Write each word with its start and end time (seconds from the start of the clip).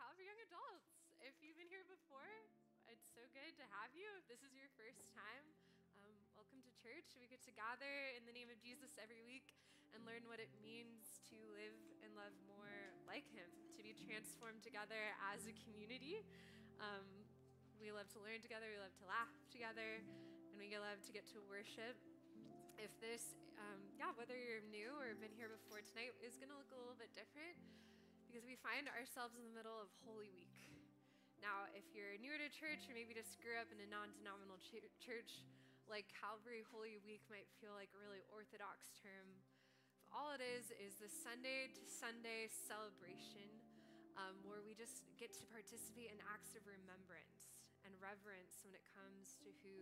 Calvary 0.00 0.32
Young 0.32 0.40
Adults. 0.48 0.96
If 1.20 1.36
you've 1.44 1.60
been 1.60 1.68
here 1.68 1.84
before, 1.84 2.24
it's 2.88 3.04
so 3.12 3.20
good 3.36 3.52
to 3.60 3.64
have 3.68 3.92
you. 3.92 4.08
If 4.16 4.24
this 4.32 4.40
is 4.40 4.56
your 4.56 4.72
first 4.72 5.12
time, 5.12 5.44
um, 6.00 6.16
welcome 6.32 6.64
to 6.64 6.72
church. 6.80 7.20
We 7.20 7.28
get 7.28 7.44
to 7.44 7.52
gather 7.52 8.16
in 8.16 8.24
the 8.24 8.32
name 8.32 8.48
of 8.48 8.56
Jesus 8.64 8.96
every 8.96 9.20
week 9.28 9.52
and 9.92 10.00
learn 10.08 10.24
what 10.24 10.40
it 10.40 10.48
means 10.64 11.20
to 11.28 11.36
live 11.52 11.76
and 12.00 12.16
love 12.16 12.32
more 12.48 12.96
like 13.04 13.28
Him, 13.28 13.44
to 13.76 13.84
be 13.84 13.92
transformed 13.92 14.64
together 14.64 15.12
as 15.36 15.44
a 15.44 15.52
community. 15.68 16.24
Um, 16.80 17.04
we 17.76 17.92
love 17.92 18.08
to 18.16 18.24
learn 18.24 18.40
together, 18.40 18.72
we 18.72 18.80
love 18.80 18.96
to 19.04 19.06
laugh 19.06 19.36
together, 19.52 20.00
and 20.00 20.56
we 20.56 20.72
love 20.80 21.04
to 21.04 21.12
get 21.12 21.28
to 21.36 21.44
worship. 21.44 22.00
If 22.80 22.88
this, 23.04 23.36
um, 23.60 23.84
yeah, 24.00 24.16
whether 24.16 24.32
you're 24.32 24.64
new 24.72 24.96
or 24.96 25.12
been 25.20 25.36
here 25.36 25.52
before 25.52 25.84
tonight, 25.84 26.16
is 26.24 26.40
going 26.40 26.48
to 26.48 26.56
look 26.56 26.72
a 26.72 26.80
little 26.80 26.96
bit 26.96 27.12
different 27.12 27.60
because 28.30 28.46
we 28.46 28.54
find 28.62 28.86
ourselves 28.86 29.34
in 29.34 29.42
the 29.42 29.50
middle 29.50 29.74
of 29.74 29.90
Holy 30.06 30.30
Week. 30.30 30.54
Now, 31.42 31.66
if 31.74 31.82
you're 31.90 32.14
newer 32.22 32.38
to 32.38 32.46
church 32.46 32.86
or 32.86 32.94
maybe 32.94 33.10
just 33.10 33.42
grew 33.42 33.58
up 33.58 33.66
in 33.74 33.82
a 33.82 33.88
non 33.90 34.14
denominational 34.22 34.62
ch- 34.62 34.86
church, 35.02 35.42
like 35.90 36.06
Calvary 36.14 36.62
Holy 36.70 37.02
Week 37.02 37.26
might 37.26 37.50
feel 37.58 37.74
like 37.74 37.90
a 37.90 37.98
really 37.98 38.22
orthodox 38.30 38.94
term. 39.02 39.26
All 40.14 40.30
it 40.30 40.38
is 40.38 40.70
is 40.78 41.02
the 41.02 41.10
Sunday 41.10 41.74
to 41.74 41.82
Sunday 41.90 42.46
celebration 42.46 43.50
um, 44.14 44.38
where 44.46 44.62
we 44.62 44.78
just 44.78 45.10
get 45.18 45.34
to 45.34 45.42
participate 45.50 46.14
in 46.14 46.22
acts 46.30 46.54
of 46.54 46.62
remembrance 46.70 47.66
and 47.82 47.90
reverence 47.98 48.62
when 48.62 48.78
it 48.78 48.86
comes 48.94 49.42
to 49.42 49.50
who 49.66 49.74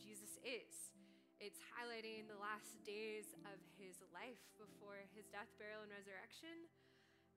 Jesus 0.00 0.40
is. 0.40 0.96
It's 1.44 1.60
highlighting 1.76 2.24
the 2.24 2.40
last 2.40 2.72
days 2.88 3.36
of 3.44 3.60
his 3.76 4.00
life 4.16 4.40
before 4.56 5.04
his 5.12 5.28
death, 5.28 5.52
burial, 5.60 5.84
and 5.84 5.92
resurrection 5.92 6.72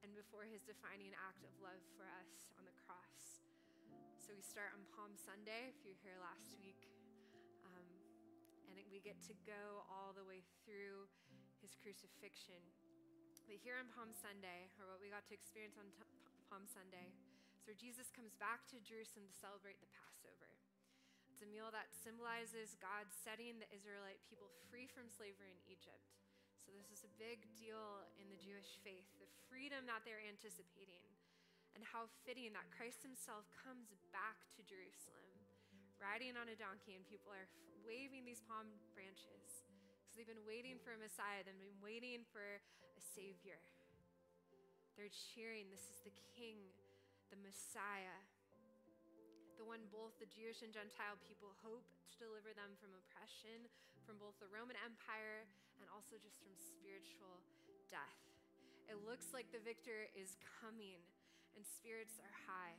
and 0.05 0.13
before 0.13 0.45
his 0.45 0.61
defining 0.61 1.09
act 1.17 1.41
of 1.41 1.49
love 1.57 1.81
for 1.97 2.05
us 2.21 2.45
on 2.61 2.63
the 2.69 2.77
cross. 2.85 3.41
So 4.21 4.37
we 4.37 4.45
start 4.45 4.69
on 4.77 4.85
Palm 4.93 5.17
Sunday, 5.17 5.73
if 5.73 5.81
you 5.81 5.97
were 5.97 6.01
here 6.05 6.21
last 6.21 6.53
week, 6.61 6.77
um, 7.65 7.89
and 8.69 8.77
we 8.93 9.01
get 9.01 9.17
to 9.25 9.33
go 9.49 9.81
all 9.89 10.13
the 10.13 10.21
way 10.21 10.45
through 10.61 11.09
his 11.57 11.73
crucifixion. 11.81 12.61
But 13.49 13.57
here 13.57 13.81
on 13.81 13.89
Palm 13.97 14.13
Sunday, 14.13 14.69
or 14.77 14.85
what 14.85 15.01
we 15.01 15.09
got 15.09 15.25
to 15.25 15.33
experience 15.33 15.81
on 15.81 15.89
t- 15.89 16.05
Palm 16.53 16.69
Sunday, 16.69 17.09
where 17.65 17.73
Jesus 17.73 18.13
comes 18.13 18.37
back 18.37 18.69
to 18.69 18.77
Jerusalem 18.85 19.25
to 19.25 19.33
celebrate 19.33 19.81
the 19.81 19.89
Passover. 19.89 20.53
It's 21.33 21.41
a 21.41 21.49
meal 21.49 21.73
that 21.73 21.89
symbolizes 21.97 22.77
God 22.77 23.09
setting 23.09 23.57
the 23.57 23.69
Israelite 23.73 24.21
people 24.29 24.53
free 24.69 24.85
from 24.85 25.09
slavery 25.09 25.49
in 25.49 25.57
Egypt 25.65 26.24
so, 26.65 26.73
this 26.73 26.89
is 26.89 27.05
a 27.05 27.13
big 27.21 27.45
deal 27.53 28.01
in 28.17 28.25
the 28.25 28.41
Jewish 28.41 28.81
faith 28.81 29.05
the 29.21 29.29
freedom 29.45 29.85
that 29.85 30.01
they're 30.01 30.25
anticipating, 30.25 31.05
and 31.77 31.85
how 31.85 32.09
fitting 32.25 32.49
that 32.57 32.65
Christ 32.73 33.05
himself 33.05 33.45
comes 33.53 33.93
back 34.09 34.49
to 34.57 34.65
Jerusalem 34.65 35.29
riding 36.01 36.33
on 36.33 36.49
a 36.49 36.57
donkey, 36.57 36.97
and 36.97 37.05
people 37.05 37.29
are 37.29 37.45
waving 37.85 38.25
these 38.25 38.41
palm 38.43 38.65
branches 38.97 39.61
because 40.01 40.17
they've 40.17 40.27
been 40.27 40.49
waiting 40.49 40.81
for 40.81 40.97
a 40.97 40.99
Messiah, 40.99 41.45
they've 41.45 41.55
been 41.55 41.85
waiting 41.85 42.25
for 42.33 42.41
a 42.41 43.01
Savior. 43.13 43.61
They're 44.97 45.13
cheering, 45.13 45.69
This 45.69 45.85
is 45.85 46.01
the 46.01 46.15
King, 46.33 46.57
the 47.29 47.37
Messiah 47.39 48.25
the 49.55 49.63
one 49.63 49.87
both 49.87 50.13
the 50.19 50.27
Jewish 50.27 50.61
and 50.61 50.71
Gentile 50.75 51.15
people 51.23 51.55
hope 51.63 51.87
to 52.11 52.15
deliver 52.19 52.51
them 52.51 52.75
from 52.75 52.91
oppression, 52.91 53.71
from 54.05 54.21
both 54.21 54.37
the 54.37 54.47
Roman 54.53 54.77
Empire 54.85 55.49
and 55.81 55.89
also 55.89 56.15
just 56.21 56.37
from 56.39 56.53
spiritual 56.53 57.41
death. 57.89 58.21
It 58.85 59.01
looks 59.01 59.33
like 59.33 59.49
the 59.49 59.61
victor 59.65 60.05
is 60.13 60.37
coming 60.61 61.01
and 61.57 61.65
spirits 61.65 62.21
are 62.21 62.35
high. 62.45 62.77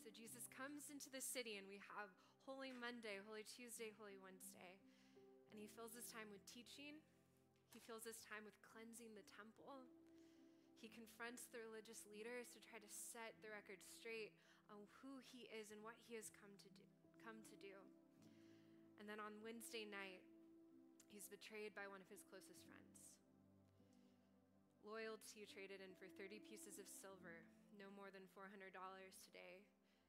So 0.00 0.08
Jesus 0.08 0.48
comes 0.48 0.88
into 0.92 1.08
the 1.08 1.20
city, 1.20 1.56
and 1.56 1.64
we 1.64 1.80
have 1.96 2.12
Holy 2.44 2.72
Monday, 2.76 3.20
Holy 3.24 3.44
Tuesday, 3.44 3.92
Holy 3.96 4.20
Wednesday. 4.20 4.76
And 5.48 5.56
he 5.56 5.68
fills 5.72 5.96
his 5.96 6.08
time 6.12 6.28
with 6.28 6.44
teaching, 6.44 7.00
he 7.72 7.80
fills 7.82 8.06
his 8.06 8.20
time 8.22 8.46
with 8.46 8.54
cleansing 8.62 9.16
the 9.18 9.26
temple. 9.34 9.82
He 10.78 10.92
confronts 10.92 11.48
the 11.48 11.64
religious 11.64 12.04
leaders 12.06 12.52
to 12.52 12.60
try 12.62 12.78
to 12.78 12.90
set 12.90 13.34
the 13.40 13.50
record 13.50 13.80
straight 13.80 14.36
on 14.68 14.84
who 15.00 15.24
he 15.24 15.48
is 15.50 15.72
and 15.72 15.80
what 15.82 15.98
he 16.04 16.14
has 16.14 16.30
come 16.30 16.52
to 16.60 16.70
do. 16.70 16.86
Come 17.24 17.40
to 17.48 17.56
do. 17.58 17.74
And 19.00 19.08
then 19.08 19.18
on 19.18 19.42
Wednesday 19.42 19.88
night, 19.88 20.22
he's 21.14 21.30
betrayed 21.30 21.70
by 21.78 21.86
one 21.86 22.02
of 22.02 22.10
his 22.10 22.26
closest 22.26 22.66
friends. 22.66 23.14
Loyalty 24.82 25.46
traded 25.46 25.78
in 25.78 25.94
for 25.94 26.10
30 26.18 26.42
pieces 26.42 26.82
of 26.82 26.90
silver, 26.90 27.46
no 27.78 27.86
more 27.94 28.10
than 28.10 28.26
$400 28.34 28.74
today 29.22 29.62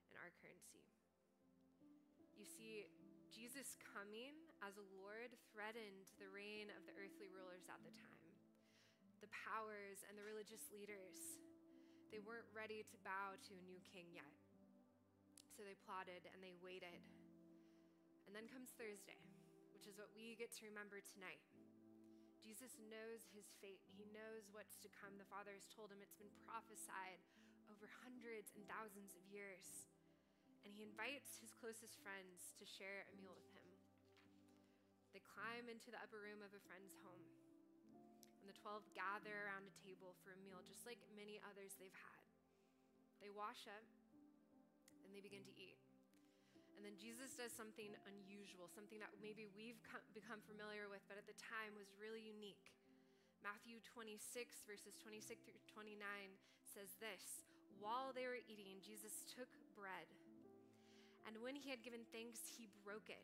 in 0.10 0.18
our 0.18 0.34
currency. 0.42 0.82
You 2.34 2.44
see, 2.44 2.90
Jesus 3.30 3.78
coming 3.94 4.34
as 4.66 4.82
a 4.82 4.86
Lord 4.98 5.30
threatened 5.54 6.10
the 6.18 6.28
reign 6.34 6.74
of 6.74 6.82
the 6.90 6.98
earthly 6.98 7.30
rulers 7.30 7.70
at 7.70 7.78
the 7.86 7.94
time 7.94 8.26
the 9.24 9.32
powers 9.32 10.06
and 10.06 10.14
the 10.14 10.22
religious 10.22 10.70
leaders. 10.70 11.18
They 12.14 12.22
weren't 12.22 12.46
ready 12.54 12.86
to 12.86 12.96
bow 13.02 13.34
to 13.34 13.52
a 13.58 13.64
new 13.66 13.82
king 13.82 14.06
yet. 14.14 14.38
So 15.58 15.66
they 15.66 15.74
plotted 15.82 16.30
and 16.30 16.44
they 16.46 16.54
waited. 16.62 17.02
And 18.30 18.38
then 18.38 18.46
comes 18.46 18.70
Thursday, 18.78 19.18
which 19.86 19.94
is 19.94 20.02
what 20.02 20.10
we 20.18 20.34
get 20.34 20.50
to 20.50 20.66
remember 20.66 20.98
tonight. 20.98 21.46
Jesus 22.42 22.74
knows 22.90 23.22
his 23.38 23.54
fate. 23.62 23.86
He 23.86 24.10
knows 24.10 24.50
what's 24.50 24.82
to 24.82 24.90
come. 24.90 25.14
The 25.22 25.30
Father 25.30 25.54
has 25.54 25.70
told 25.70 25.94
him 25.94 26.02
it's 26.02 26.18
been 26.18 26.34
prophesied 26.42 27.22
over 27.70 27.86
hundreds 28.02 28.50
and 28.58 28.66
thousands 28.66 29.14
of 29.14 29.22
years. 29.30 29.86
And 30.66 30.74
he 30.74 30.82
invites 30.82 31.38
his 31.38 31.54
closest 31.54 32.02
friends 32.02 32.58
to 32.58 32.66
share 32.66 33.06
a 33.06 33.14
meal 33.14 33.38
with 33.38 33.46
him. 33.54 33.70
They 35.14 35.22
climb 35.22 35.70
into 35.70 35.94
the 35.94 36.02
upper 36.02 36.18
room 36.18 36.42
of 36.42 36.50
a 36.58 36.66
friend's 36.66 36.98
home 37.06 37.30
and 38.42 38.50
the 38.50 38.58
12 38.58 38.90
gather 38.98 39.46
around 39.46 39.70
a 39.70 39.76
table 39.86 40.18
for 40.26 40.34
a 40.34 40.40
meal, 40.42 40.66
just 40.66 40.90
like 40.90 40.98
many 41.14 41.38
others 41.46 41.78
they've 41.78 41.94
had. 41.94 42.26
They 43.22 43.30
wash 43.30 43.70
up 43.70 43.86
and 45.06 45.14
they 45.14 45.22
begin 45.22 45.46
to 45.46 45.54
eat. 45.54 45.85
And 46.76 46.84
then 46.84 47.00
Jesus 47.00 47.34
does 47.40 47.56
something 47.56 47.96
unusual, 48.04 48.68
something 48.68 49.00
that 49.00 49.16
maybe 49.24 49.48
we've 49.56 49.80
come, 49.88 50.04
become 50.12 50.44
familiar 50.44 50.92
with, 50.92 51.02
but 51.08 51.16
at 51.16 51.26
the 51.26 51.38
time 51.40 51.72
was 51.80 51.88
really 51.96 52.22
unique. 52.22 52.76
Matthew 53.40 53.80
26, 53.84 54.20
verses 54.68 55.00
26 55.00 55.46
through 55.46 55.62
29 55.72 55.96
says 56.66 56.98
this 57.00 57.46
While 57.80 58.12
they 58.12 58.28
were 58.28 58.44
eating, 58.50 58.84
Jesus 58.84 59.24
took 59.32 59.50
bread, 59.78 60.10
and 61.24 61.40
when 61.40 61.56
he 61.56 61.72
had 61.72 61.86
given 61.86 62.04
thanks, 62.12 62.44
he 62.58 62.68
broke 62.84 63.08
it, 63.08 63.24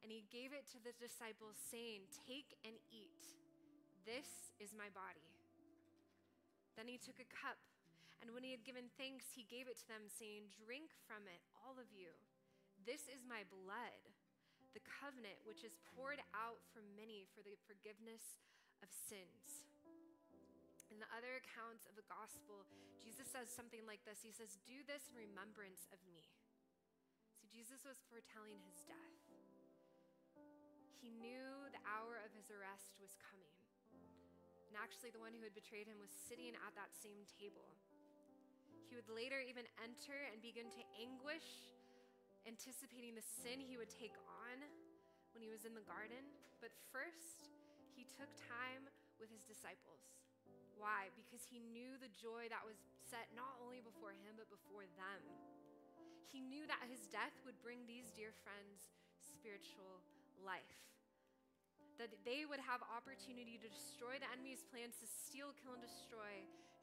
and 0.00 0.08
he 0.08 0.28
gave 0.30 0.54
it 0.54 0.70
to 0.72 0.78
the 0.80 0.96
disciples, 0.96 1.58
saying, 1.58 2.06
Take 2.28 2.56
and 2.64 2.76
eat. 2.88 3.20
This 4.06 4.54
is 4.56 4.72
my 4.72 4.88
body. 4.96 5.26
Then 6.78 6.88
he 6.88 6.96
took 6.96 7.20
a 7.20 7.28
cup, 7.28 7.60
and 8.24 8.32
when 8.32 8.44
he 8.44 8.52
had 8.52 8.64
given 8.64 8.88
thanks, 8.96 9.32
he 9.32 9.44
gave 9.48 9.68
it 9.68 9.76
to 9.84 9.88
them, 9.88 10.08
saying, 10.08 10.52
Drink 10.52 10.92
from 11.04 11.28
it, 11.28 11.44
all 11.60 11.76
of 11.76 11.88
you. 11.92 12.12
This 12.88 13.08
is 13.12 13.28
my 13.28 13.44
blood, 13.52 14.00
the 14.72 14.84
covenant 14.84 15.40
which 15.44 15.66
is 15.66 15.76
poured 15.92 16.22
out 16.32 16.64
for 16.72 16.80
many 16.96 17.28
for 17.36 17.44
the 17.44 17.58
forgiveness 17.68 18.40
of 18.80 18.88
sins. 18.88 19.68
In 20.90 20.98
the 20.98 21.10
other 21.14 21.38
accounts 21.38 21.86
of 21.86 21.94
the 21.94 22.06
gospel, 22.10 22.66
Jesus 22.98 23.30
says 23.30 23.46
something 23.52 23.86
like 23.86 24.02
this 24.02 24.24
He 24.26 24.34
says, 24.34 24.58
Do 24.66 24.82
this 24.88 25.06
in 25.12 25.16
remembrance 25.16 25.86
of 25.94 26.00
me. 26.02 26.24
See, 27.38 27.48
Jesus 27.52 27.86
was 27.86 28.02
foretelling 28.10 28.58
his 28.66 28.82
death. 28.84 29.20
He 31.00 31.08
knew 31.08 31.70
the 31.72 31.80
hour 31.88 32.20
of 32.20 32.34
his 32.36 32.52
arrest 32.52 32.98
was 33.00 33.16
coming. 33.16 33.56
And 34.68 34.76
actually, 34.76 35.10
the 35.10 35.22
one 35.22 35.34
who 35.34 35.42
had 35.42 35.56
betrayed 35.56 35.88
him 35.88 35.98
was 35.98 36.12
sitting 36.12 36.52
at 36.54 36.74
that 36.76 36.94
same 36.94 37.24
table. 37.26 37.74
He 38.86 38.94
would 38.94 39.08
later 39.10 39.42
even 39.42 39.66
enter 39.82 40.18
and 40.30 40.42
begin 40.42 40.70
to 40.70 40.82
anguish, 40.98 41.74
anticipating 42.48 43.16
the 43.16 43.24
sin 43.24 43.60
he 43.60 43.76
would 43.76 43.90
take 43.90 44.14
on 44.44 44.56
when 45.32 45.40
he 45.44 45.52
was 45.52 45.64
in 45.64 45.76
the 45.76 45.84
garden. 45.84 46.22
But 46.60 46.72
first, 46.92 47.48
he 47.96 48.04
took 48.04 48.30
time 48.36 48.88
with 49.20 49.28
his 49.28 49.44
disciples. 49.44 50.02
Why? 50.76 51.12
Because 51.12 51.44
he 51.44 51.60
knew 51.60 52.00
the 52.00 52.12
joy 52.16 52.48
that 52.48 52.64
was 52.64 52.80
set 53.04 53.28
not 53.36 53.60
only 53.60 53.84
before 53.84 54.16
him, 54.16 54.40
but 54.40 54.48
before 54.48 54.88
them. 54.96 55.20
He 56.24 56.40
knew 56.40 56.64
that 56.70 56.86
his 56.88 57.04
death 57.10 57.34
would 57.44 57.58
bring 57.60 57.84
these 57.84 58.08
dear 58.14 58.32
friends 58.46 58.88
spiritual 59.20 60.00
life 60.40 60.80
that 62.00 62.08
they 62.24 62.48
would 62.48 62.64
have 62.64 62.80
opportunity 62.88 63.60
to 63.60 63.68
destroy 63.68 64.16
the 64.16 64.24
enemy's 64.32 64.64
plans 64.72 64.96
to 64.96 65.04
steal, 65.04 65.52
kill, 65.60 65.76
and 65.76 65.84
destroy 65.84 66.32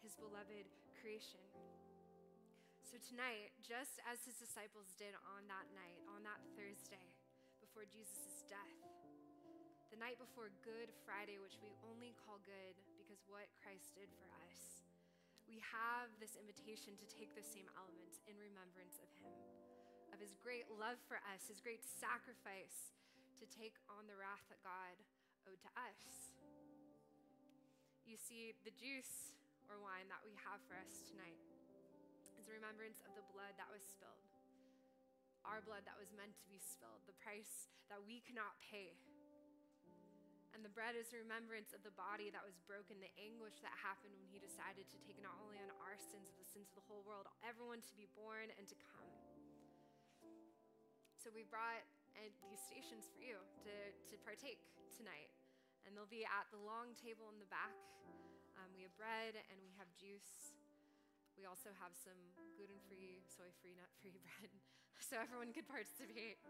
his 0.06 0.14
beloved 0.14 0.70
creation. 1.02 1.42
So 2.88 2.96
tonight, 3.04 3.52
just 3.60 4.00
as 4.08 4.24
his 4.24 4.40
disciples 4.40 4.96
did 4.96 5.12
on 5.36 5.44
that 5.52 5.68
night, 5.76 6.00
on 6.08 6.24
that 6.24 6.40
Thursday, 6.56 7.12
before 7.60 7.84
Jesus' 7.84 8.48
death, 8.48 8.80
the 9.92 10.00
night 10.00 10.16
before 10.16 10.56
Good 10.64 10.96
Friday, 11.04 11.36
which 11.36 11.60
we 11.60 11.76
only 11.84 12.16
call 12.16 12.40
good 12.48 12.80
because 12.96 13.20
what 13.28 13.52
Christ 13.60 13.92
did 13.92 14.08
for 14.16 14.32
us, 14.48 14.88
we 15.52 15.60
have 15.60 16.16
this 16.24 16.40
invitation 16.40 16.96
to 16.96 17.04
take 17.12 17.36
the 17.36 17.44
same 17.44 17.68
elements 17.76 18.24
in 18.24 18.40
remembrance 18.40 19.04
of 19.04 19.12
Him, 19.20 19.36
of 20.16 20.24
His 20.24 20.40
great 20.40 20.72
love 20.72 21.04
for 21.12 21.20
us, 21.28 21.52
His 21.52 21.60
great 21.60 21.84
sacrifice 21.84 22.96
to 23.44 23.44
take 23.52 23.76
on 23.92 24.08
the 24.08 24.16
wrath 24.16 24.48
that 24.48 24.64
God 24.64 24.96
owed 25.44 25.60
to 25.60 25.72
us. 25.76 26.32
You 28.08 28.16
see, 28.16 28.56
the 28.64 28.72
juice 28.72 29.36
or 29.68 29.76
wine 29.84 30.08
that 30.08 30.24
we 30.24 30.32
have 30.48 30.64
for 30.72 30.80
us 30.80 31.04
tonight 31.12 31.57
a 32.48 32.56
remembrance 32.56 33.04
of 33.04 33.12
the 33.14 33.26
blood 33.36 33.54
that 33.60 33.68
was 33.68 33.84
spilled, 33.84 34.28
our 35.44 35.60
blood 35.64 35.84
that 35.84 36.00
was 36.00 36.12
meant 36.16 36.36
to 36.40 36.48
be 36.48 36.60
spilled, 36.60 37.04
the 37.06 37.16
price 37.20 37.68
that 37.92 38.00
we 38.04 38.24
cannot 38.24 38.56
pay 38.64 38.96
and 40.58 40.66
the 40.66 40.74
bread 40.74 40.98
is 40.98 41.14
a 41.14 41.22
remembrance 41.22 41.70
of 41.70 41.86
the 41.86 41.94
body 41.94 42.34
that 42.34 42.42
was 42.42 42.58
broken, 42.66 42.98
the 42.98 43.14
anguish 43.22 43.62
that 43.62 43.78
happened 43.78 44.10
when 44.18 44.26
he 44.26 44.42
decided 44.42 44.90
to 44.90 44.98
take 45.06 45.22
not 45.22 45.38
only 45.46 45.62
on 45.62 45.70
our 45.86 45.94
sins, 46.02 46.34
but 46.34 46.42
the 46.42 46.50
sins 46.50 46.66
of 46.74 46.82
the 46.82 46.86
whole 46.90 47.06
world, 47.06 47.30
everyone 47.46 47.78
to 47.86 47.94
be 47.94 48.10
born 48.18 48.50
and 48.58 48.66
to 48.66 48.74
come. 48.82 49.06
So 51.22 51.30
we 51.30 51.46
brought 51.46 51.86
these 52.50 52.58
stations 52.66 53.06
for 53.06 53.22
you 53.22 53.38
to, 53.70 53.74
to 53.94 54.16
partake 54.26 54.58
tonight. 54.90 55.30
And 55.86 55.94
they'll 55.94 56.10
be 56.10 56.26
at 56.26 56.50
the 56.50 56.58
long 56.66 56.98
table 56.98 57.30
in 57.30 57.38
the 57.38 57.46
back. 57.54 57.78
Um, 58.58 58.74
we 58.74 58.82
have 58.82 58.98
bread 58.98 59.38
and 59.38 59.62
we 59.62 59.70
have 59.78 59.86
juice. 59.94 60.58
We 61.38 61.46
also 61.46 61.70
have 61.78 61.94
some 61.94 62.18
gluten 62.58 62.82
free, 62.90 63.22
soy 63.30 63.54
free, 63.62 63.78
nut 63.78 63.94
free 64.02 64.18
bread 64.18 64.50
so 64.98 65.22
everyone 65.22 65.54
could 65.54 65.70
participate. 65.70 66.42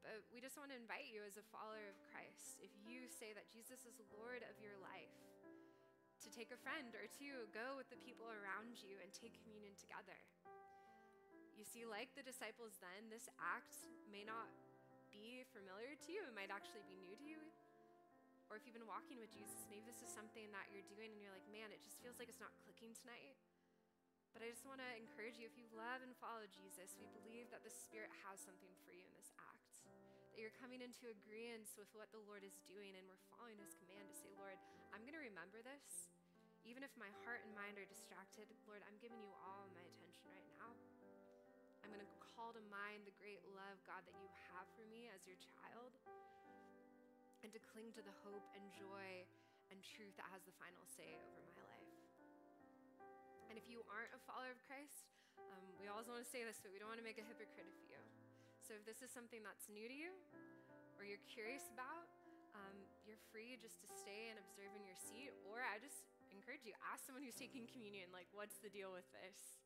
But 0.00 0.24
we 0.32 0.38
just 0.40 0.56
want 0.56 0.70
to 0.72 0.78
invite 0.78 1.10
you 1.10 1.20
as 1.26 1.36
a 1.36 1.44
follower 1.52 1.90
of 1.90 1.98
Christ, 2.08 2.62
if 2.62 2.72
you 2.86 3.10
say 3.10 3.36
that 3.36 3.50
Jesus 3.50 3.84
is 3.84 4.00
Lord 4.14 4.46
of 4.48 4.56
your 4.62 4.78
life, 4.80 5.12
to 6.24 6.28
take 6.32 6.54
a 6.54 6.60
friend 6.60 6.94
or 6.96 7.10
two, 7.10 7.50
go 7.52 7.76
with 7.76 7.90
the 7.92 8.00
people 8.00 8.28
around 8.30 8.80
you 8.80 8.96
and 9.02 9.10
take 9.12 9.36
communion 9.44 9.76
together. 9.76 10.16
You 11.58 11.66
see, 11.68 11.84
like 11.84 12.16
the 12.16 12.24
disciples 12.24 12.80
then, 12.80 13.12
this 13.12 13.28
act 13.36 13.76
may 14.08 14.24
not 14.24 14.48
be 15.12 15.44
familiar 15.52 15.92
to 15.92 16.08
you, 16.08 16.24
it 16.24 16.32
might 16.32 16.48
actually 16.48 16.86
be 16.88 16.96
new 16.96 17.12
to 17.18 17.26
you. 17.26 17.40
Or 18.50 18.58
if 18.58 18.66
you've 18.66 18.74
been 18.74 18.90
walking 18.90 19.22
with 19.22 19.30
Jesus, 19.30 19.62
maybe 19.70 19.86
this 19.86 20.02
is 20.02 20.10
something 20.10 20.50
that 20.50 20.66
you're 20.74 20.86
doing 20.90 21.14
and 21.14 21.22
you're 21.22 21.32
like, 21.32 21.46
man, 21.54 21.70
it 21.70 21.80
just 21.80 22.02
feels 22.02 22.18
like 22.18 22.26
it's 22.26 22.42
not 22.42 22.50
clicking 22.66 22.92
tonight. 22.98 23.38
But 24.34 24.42
I 24.42 24.50
just 24.50 24.66
want 24.66 24.82
to 24.82 24.90
encourage 24.98 25.38
you 25.38 25.46
if 25.46 25.54
you 25.54 25.70
love 25.74 26.02
and 26.02 26.14
follow 26.18 26.44
Jesus, 26.50 26.98
we 26.98 27.06
believe 27.22 27.46
that 27.54 27.62
the 27.62 27.70
Spirit 27.70 28.10
has 28.26 28.42
something 28.42 28.74
for 28.82 28.90
you 28.90 29.06
in 29.06 29.14
this 29.14 29.30
act 29.38 29.60
that 30.40 30.48
you're 30.48 30.56
coming 30.56 30.80
into 30.80 31.04
agreement 31.12 31.68
with 31.76 31.92
what 31.92 32.08
the 32.16 32.22
Lord 32.24 32.40
is 32.40 32.56
doing 32.64 32.96
and 32.96 33.04
we're 33.04 33.20
following 33.28 33.60
his 33.60 33.76
command 33.76 34.08
to 34.08 34.16
say, 34.16 34.32
Lord, 34.40 34.56
I'm 34.88 35.04
going 35.04 35.12
to 35.12 35.20
remember 35.20 35.60
this. 35.60 36.08
Even 36.64 36.80
if 36.80 36.88
my 36.96 37.12
heart 37.28 37.44
and 37.44 37.52
mind 37.52 37.76
are 37.76 37.84
distracted, 37.84 38.48
Lord, 38.64 38.80
I'm 38.88 38.96
giving 39.04 39.20
you 39.20 39.28
all 39.44 39.68
my 39.76 39.84
attention 39.84 40.32
right 40.32 40.48
now. 40.56 40.72
I'm 41.84 41.92
going 41.92 42.00
to 42.00 42.12
call 42.32 42.56
to 42.56 42.64
mind 42.72 43.04
the 43.04 43.12
great 43.20 43.44
love, 43.52 43.84
God, 43.84 44.00
that 44.08 44.16
you 44.16 44.28
have 44.48 44.64
for 44.80 44.88
me 44.88 45.12
as 45.12 45.20
your 45.28 45.36
child 45.44 45.92
and 47.42 47.50
to 47.52 47.60
cling 47.72 47.88
to 47.96 48.02
the 48.04 48.14
hope 48.24 48.44
and 48.52 48.64
joy 48.72 49.24
and 49.72 49.80
truth 49.80 50.12
that 50.20 50.28
has 50.34 50.42
the 50.44 50.54
final 50.60 50.82
say 50.84 51.08
over 51.16 51.40
my 51.56 51.64
life. 51.64 51.94
And 53.48 53.58
if 53.58 53.66
you 53.66 53.82
aren't 53.90 54.12
a 54.14 54.20
follower 54.26 54.52
of 54.52 54.60
Christ, 54.66 55.10
um, 55.38 55.64
we 55.80 55.90
always 55.90 56.06
want 56.06 56.22
to 56.22 56.28
say 56.28 56.46
this, 56.46 56.60
but 56.62 56.70
we 56.70 56.78
don't 56.78 56.90
want 56.90 57.02
to 57.02 57.06
make 57.06 57.18
a 57.18 57.26
hypocrite 57.26 57.66
of 57.66 57.78
you. 57.88 57.98
So 58.62 58.78
if 58.78 58.86
this 58.86 59.02
is 59.02 59.10
something 59.10 59.42
that's 59.42 59.66
new 59.66 59.90
to 59.90 59.96
you 59.96 60.14
or 60.94 61.02
you're 61.02 61.22
curious 61.26 61.66
about, 61.72 62.06
um, 62.54 62.76
you're 63.06 63.20
free 63.30 63.58
just 63.58 63.82
to 63.82 63.88
stay 63.90 64.30
and 64.30 64.38
observe 64.38 64.70
in 64.78 64.86
your 64.86 64.98
seat. 64.98 65.34
Or 65.50 65.62
I 65.62 65.82
just 65.82 66.06
encourage 66.30 66.62
you, 66.62 66.74
ask 66.90 67.02
someone 67.06 67.26
who's 67.26 67.38
taking 67.38 67.66
communion, 67.70 68.10
like, 68.14 68.30
what's 68.30 68.58
the 68.62 68.70
deal 68.70 68.94
with 68.94 69.06
this? 69.10 69.58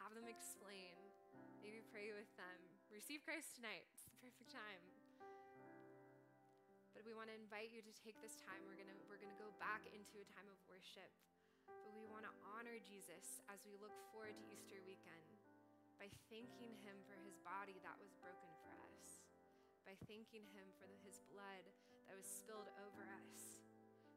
Have 0.00 0.12
them 0.12 0.28
explain. 0.28 0.96
Maybe 1.64 1.84
pray 1.92 2.12
with 2.12 2.28
them. 2.36 2.58
Receive 2.92 3.24
Christ 3.24 3.56
tonight. 3.56 3.84
It's 3.92 4.04
the 4.08 4.16
perfect 4.20 4.52
time. 4.52 4.99
But 7.00 7.08
we 7.08 7.16
want 7.16 7.32
to 7.32 7.38
invite 7.40 7.72
you 7.72 7.80
to 7.80 7.94
take 8.04 8.20
this 8.20 8.36
time. 8.44 8.60
We're 8.68 8.76
gonna 8.76 8.92
we're 9.08 9.16
gonna 9.16 9.40
go 9.40 9.48
back 9.56 9.88
into 9.88 10.20
a 10.20 10.26
time 10.36 10.44
of 10.52 10.60
worship. 10.68 11.08
But 11.64 11.96
we 11.96 12.04
want 12.04 12.28
to 12.28 12.32
honor 12.44 12.76
Jesus 12.76 13.40
as 13.48 13.64
we 13.64 13.80
look 13.80 13.96
forward 14.12 14.36
to 14.36 14.44
Easter 14.52 14.84
weekend 14.84 15.24
by 15.96 16.12
thanking 16.28 16.76
Him 16.84 17.00
for 17.08 17.16
His 17.24 17.40
body 17.40 17.80
that 17.88 17.96
was 17.96 18.12
broken 18.20 18.52
for 18.60 18.76
us, 18.84 19.24
by 19.88 19.96
thanking 20.12 20.44
Him 20.52 20.68
for 20.76 20.84
the, 20.84 20.98
His 21.00 21.24
blood 21.32 21.64
that 22.04 22.20
was 22.20 22.28
spilled 22.28 22.68
over 22.84 23.08
us, 23.08 23.64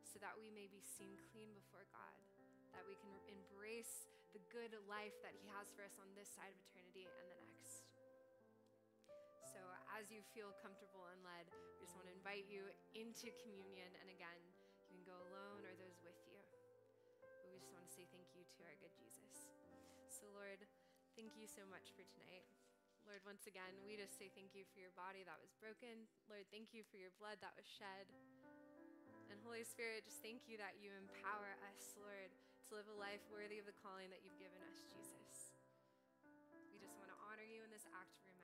so 0.03 0.19
that 0.19 0.35
we 0.35 0.51
may 0.51 0.68
be 0.68 0.83
seen 0.83 1.15
clean 1.31 1.56
before 1.56 1.88
God, 1.88 2.19
that 2.75 2.83
we 2.83 3.00
can 3.00 3.15
embrace 3.31 4.12
the 4.35 4.44
good 4.51 4.75
life 4.91 5.15
that 5.24 5.31
He 5.39 5.47
has 5.56 5.71
for 5.71 5.88
us 5.88 5.95
on 6.03 6.12
this 6.19 6.27
side 6.35 6.51
of 6.51 6.59
eternity 6.68 7.07
and 7.07 7.15
the 7.15 7.31
next. 7.31 7.52
As 9.94 10.10
you 10.10 10.25
feel 10.34 10.51
comfortable 10.60 11.06
and 11.13 11.22
led, 11.22 11.45
we 11.54 11.86
just 11.86 11.94
want 11.94 12.10
to 12.10 12.16
invite 12.18 12.50
you 12.50 12.66
into 12.98 13.30
communion. 13.45 13.94
And 14.01 14.10
again, 14.10 14.42
you 14.81 14.90
can 14.90 15.06
go 15.06 15.16
alone 15.16 15.62
or 15.63 15.74
those 15.78 16.01
with 16.01 16.18
you. 16.25 16.42
But 17.42 17.54
we 17.54 17.62
just 17.62 17.72
want 17.72 17.86
to 17.86 17.94
say 17.94 18.10
thank 18.10 18.28
you 18.34 18.42
to 18.42 18.60
our 18.66 18.75
good 18.81 18.94
Jesus. 18.98 19.48
So, 20.10 20.25
Lord, 20.34 20.66
Thank 21.13 21.38
you 21.38 21.45
so 21.45 21.62
much 21.69 21.94
for 21.94 22.01
tonight. 22.01 22.42
Lord, 23.06 23.22
once 23.22 23.45
again, 23.45 23.69
we 23.86 23.94
just 23.94 24.18
say 24.18 24.34
thank 24.34 24.57
you 24.57 24.66
for 24.74 24.81
your 24.81 24.90
body 24.98 25.22
that 25.30 25.38
was 25.38 25.54
broken. 25.62 26.10
Lord, 26.25 26.50
thank 26.50 26.74
you 26.74 26.81
for 26.90 26.98
your 26.98 27.13
blood 27.22 27.38
that 27.45 27.54
was 27.54 27.69
shed. 27.69 28.10
And 29.30 29.38
Holy 29.45 29.62
Spirit, 29.62 30.10
just 30.10 30.25
thank 30.25 30.50
you 30.50 30.57
that 30.57 30.81
you 30.81 30.90
empower 30.98 31.54
us, 31.69 31.94
Lord, 32.01 32.34
to 32.66 32.69
live 32.74 32.90
a 32.90 32.98
life 32.98 33.22
worthy 33.30 33.62
of 33.62 33.69
the 33.69 33.78
calling 33.86 34.10
that 34.10 34.25
you've 34.25 34.42
given 34.42 34.57
us, 34.66 34.90
Jesus. 34.90 35.54
We 36.74 36.81
just 36.81 36.98
want 36.98 37.13
to 37.13 37.18
honor 37.30 37.45
you 37.45 37.62
in 37.62 37.69
this 37.69 37.86
act 37.94 38.18
of 38.18 38.25
remembrance. 38.25 38.43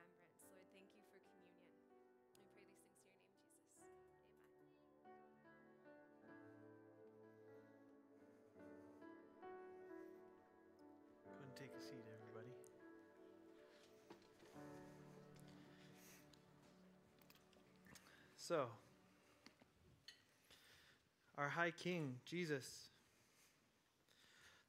So, 18.50 18.66
our 21.38 21.48
High 21.48 21.70
King, 21.70 22.16
Jesus, 22.26 22.66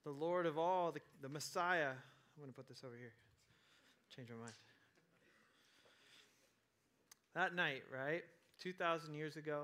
the 0.03 0.11
Lord 0.11 0.45
of 0.45 0.59
all, 0.59 0.91
the, 0.91 0.99
the 1.23 1.29
Messiah. 1.29 1.87
I'm 1.89 2.43
going 2.43 2.51
to 2.51 2.55
put 2.55 2.67
this 2.67 2.83
over 2.85 2.95
here. 2.95 3.13
Change 4.15 4.29
my 4.29 4.35
mind. 4.35 4.53
That 7.33 7.55
night, 7.55 7.81
right? 7.91 8.21
2,000 8.61 9.15
years 9.15 9.35
ago, 9.35 9.63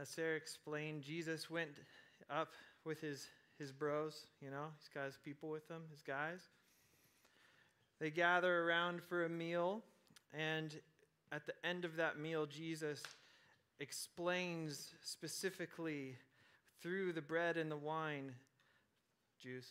as 0.00 0.08
Sarah 0.08 0.36
explained, 0.36 1.02
Jesus 1.02 1.50
went 1.50 1.68
up 2.30 2.48
with 2.86 3.02
his, 3.02 3.26
his 3.58 3.72
bros, 3.72 4.24
you 4.40 4.48
know, 4.48 4.68
he's 4.78 4.88
got 4.88 5.04
his 5.04 5.18
people 5.22 5.50
with 5.50 5.70
him, 5.70 5.82
his 5.90 6.00
guys. 6.00 6.40
They 8.00 8.08
gather 8.08 8.66
around 8.66 9.02
for 9.02 9.26
a 9.26 9.28
meal, 9.28 9.82
and 10.32 10.74
at 11.32 11.46
the 11.46 11.54
end 11.64 11.84
of 11.86 11.96
that 11.96 12.18
meal, 12.18 12.44
Jesus 12.44 13.02
explains 13.80 14.92
specifically 15.02 16.16
through 16.82 17.14
the 17.14 17.22
bread 17.22 17.56
and 17.56 17.70
the 17.70 17.76
wine 17.76 18.34
juice 19.40 19.68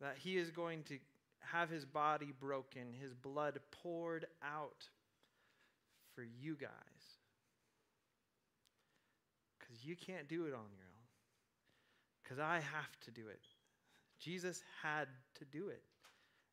that 0.00 0.16
he 0.18 0.36
is 0.36 0.50
going 0.50 0.82
to 0.84 0.98
have 1.40 1.70
his 1.70 1.84
body 1.84 2.32
broken, 2.38 2.92
his 3.00 3.14
blood 3.14 3.58
poured 3.82 4.26
out 4.44 4.88
for 6.14 6.22
you 6.22 6.54
guys. 6.54 6.70
Because 9.58 9.84
you 9.84 9.96
can't 9.96 10.28
do 10.28 10.42
it 10.42 10.54
on 10.54 10.70
your 10.76 10.86
own. 10.86 11.06
Because 12.22 12.38
I 12.38 12.56
have 12.56 13.00
to 13.04 13.10
do 13.10 13.28
it. 13.28 13.40
Jesus 14.18 14.62
had 14.82 15.08
to 15.38 15.44
do 15.46 15.68
it. 15.68 15.82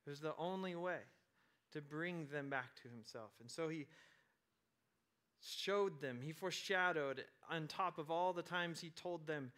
It 0.05 0.09
was 0.09 0.21
the 0.21 0.33
only 0.37 0.75
way 0.75 0.99
to 1.73 1.81
bring 1.81 2.27
them 2.27 2.49
back 2.49 2.75
to 2.83 2.89
himself. 2.89 3.31
And 3.41 3.49
so 3.49 3.69
he 3.69 3.85
showed 5.41 6.01
them, 6.01 6.19
he 6.23 6.31
foreshadowed 6.31 7.23
on 7.49 7.67
top 7.67 7.97
of 7.97 8.09
all 8.09 8.33
the 8.33 8.41
times 8.41 8.79
he 8.79 8.89
told 8.89 9.27
them, 9.27 9.51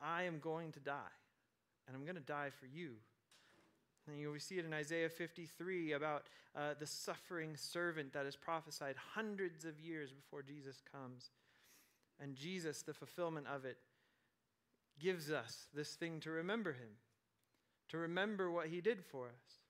I 0.00 0.24
am 0.24 0.38
going 0.38 0.72
to 0.72 0.80
die, 0.80 1.14
and 1.86 1.96
I'm 1.96 2.04
going 2.04 2.16
to 2.16 2.20
die 2.20 2.50
for 2.50 2.66
you. 2.66 2.94
And 4.06 4.20
you, 4.20 4.38
see 4.38 4.58
it 4.58 4.66
in 4.66 4.74
Isaiah 4.74 5.08
53 5.08 5.92
about 5.92 6.24
uh, 6.54 6.74
the 6.78 6.86
suffering 6.86 7.56
servant 7.56 8.12
that 8.12 8.26
is 8.26 8.36
prophesied 8.36 8.96
hundreds 9.14 9.64
of 9.64 9.80
years 9.80 10.12
before 10.12 10.42
Jesus 10.42 10.82
comes. 10.92 11.30
And 12.20 12.36
Jesus, 12.36 12.82
the 12.82 12.92
fulfillment 12.92 13.46
of 13.46 13.64
it, 13.64 13.78
gives 15.00 15.30
us 15.30 15.66
this 15.74 15.94
thing 15.94 16.20
to 16.20 16.30
remember 16.30 16.72
him, 16.72 16.90
to 17.88 17.98
remember 17.98 18.50
what 18.50 18.68
he 18.68 18.80
did 18.80 19.02
for 19.04 19.26
us. 19.26 19.63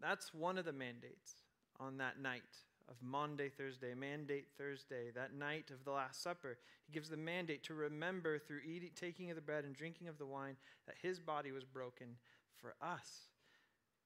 That's 0.00 0.34
one 0.34 0.58
of 0.58 0.64
the 0.64 0.72
mandates 0.72 1.36
on 1.80 1.98
that 1.98 2.20
night 2.20 2.42
of 2.88 2.96
Maundy 3.02 3.48
Thursday, 3.48 3.94
Mandate 3.94 4.48
Thursday, 4.58 5.10
that 5.14 5.34
night 5.34 5.70
of 5.70 5.84
the 5.84 5.90
Last 5.90 6.22
Supper. 6.22 6.58
He 6.86 6.92
gives 6.92 7.08
the 7.08 7.16
mandate 7.16 7.62
to 7.64 7.74
remember 7.74 8.38
through 8.38 8.60
eating, 8.66 8.90
taking 8.94 9.30
of 9.30 9.36
the 9.36 9.42
bread 9.42 9.64
and 9.64 9.74
drinking 9.74 10.08
of 10.08 10.18
the 10.18 10.26
wine 10.26 10.56
that 10.86 10.96
his 11.00 11.18
body 11.18 11.52
was 11.52 11.64
broken 11.64 12.08
for 12.56 12.74
us. 12.82 13.28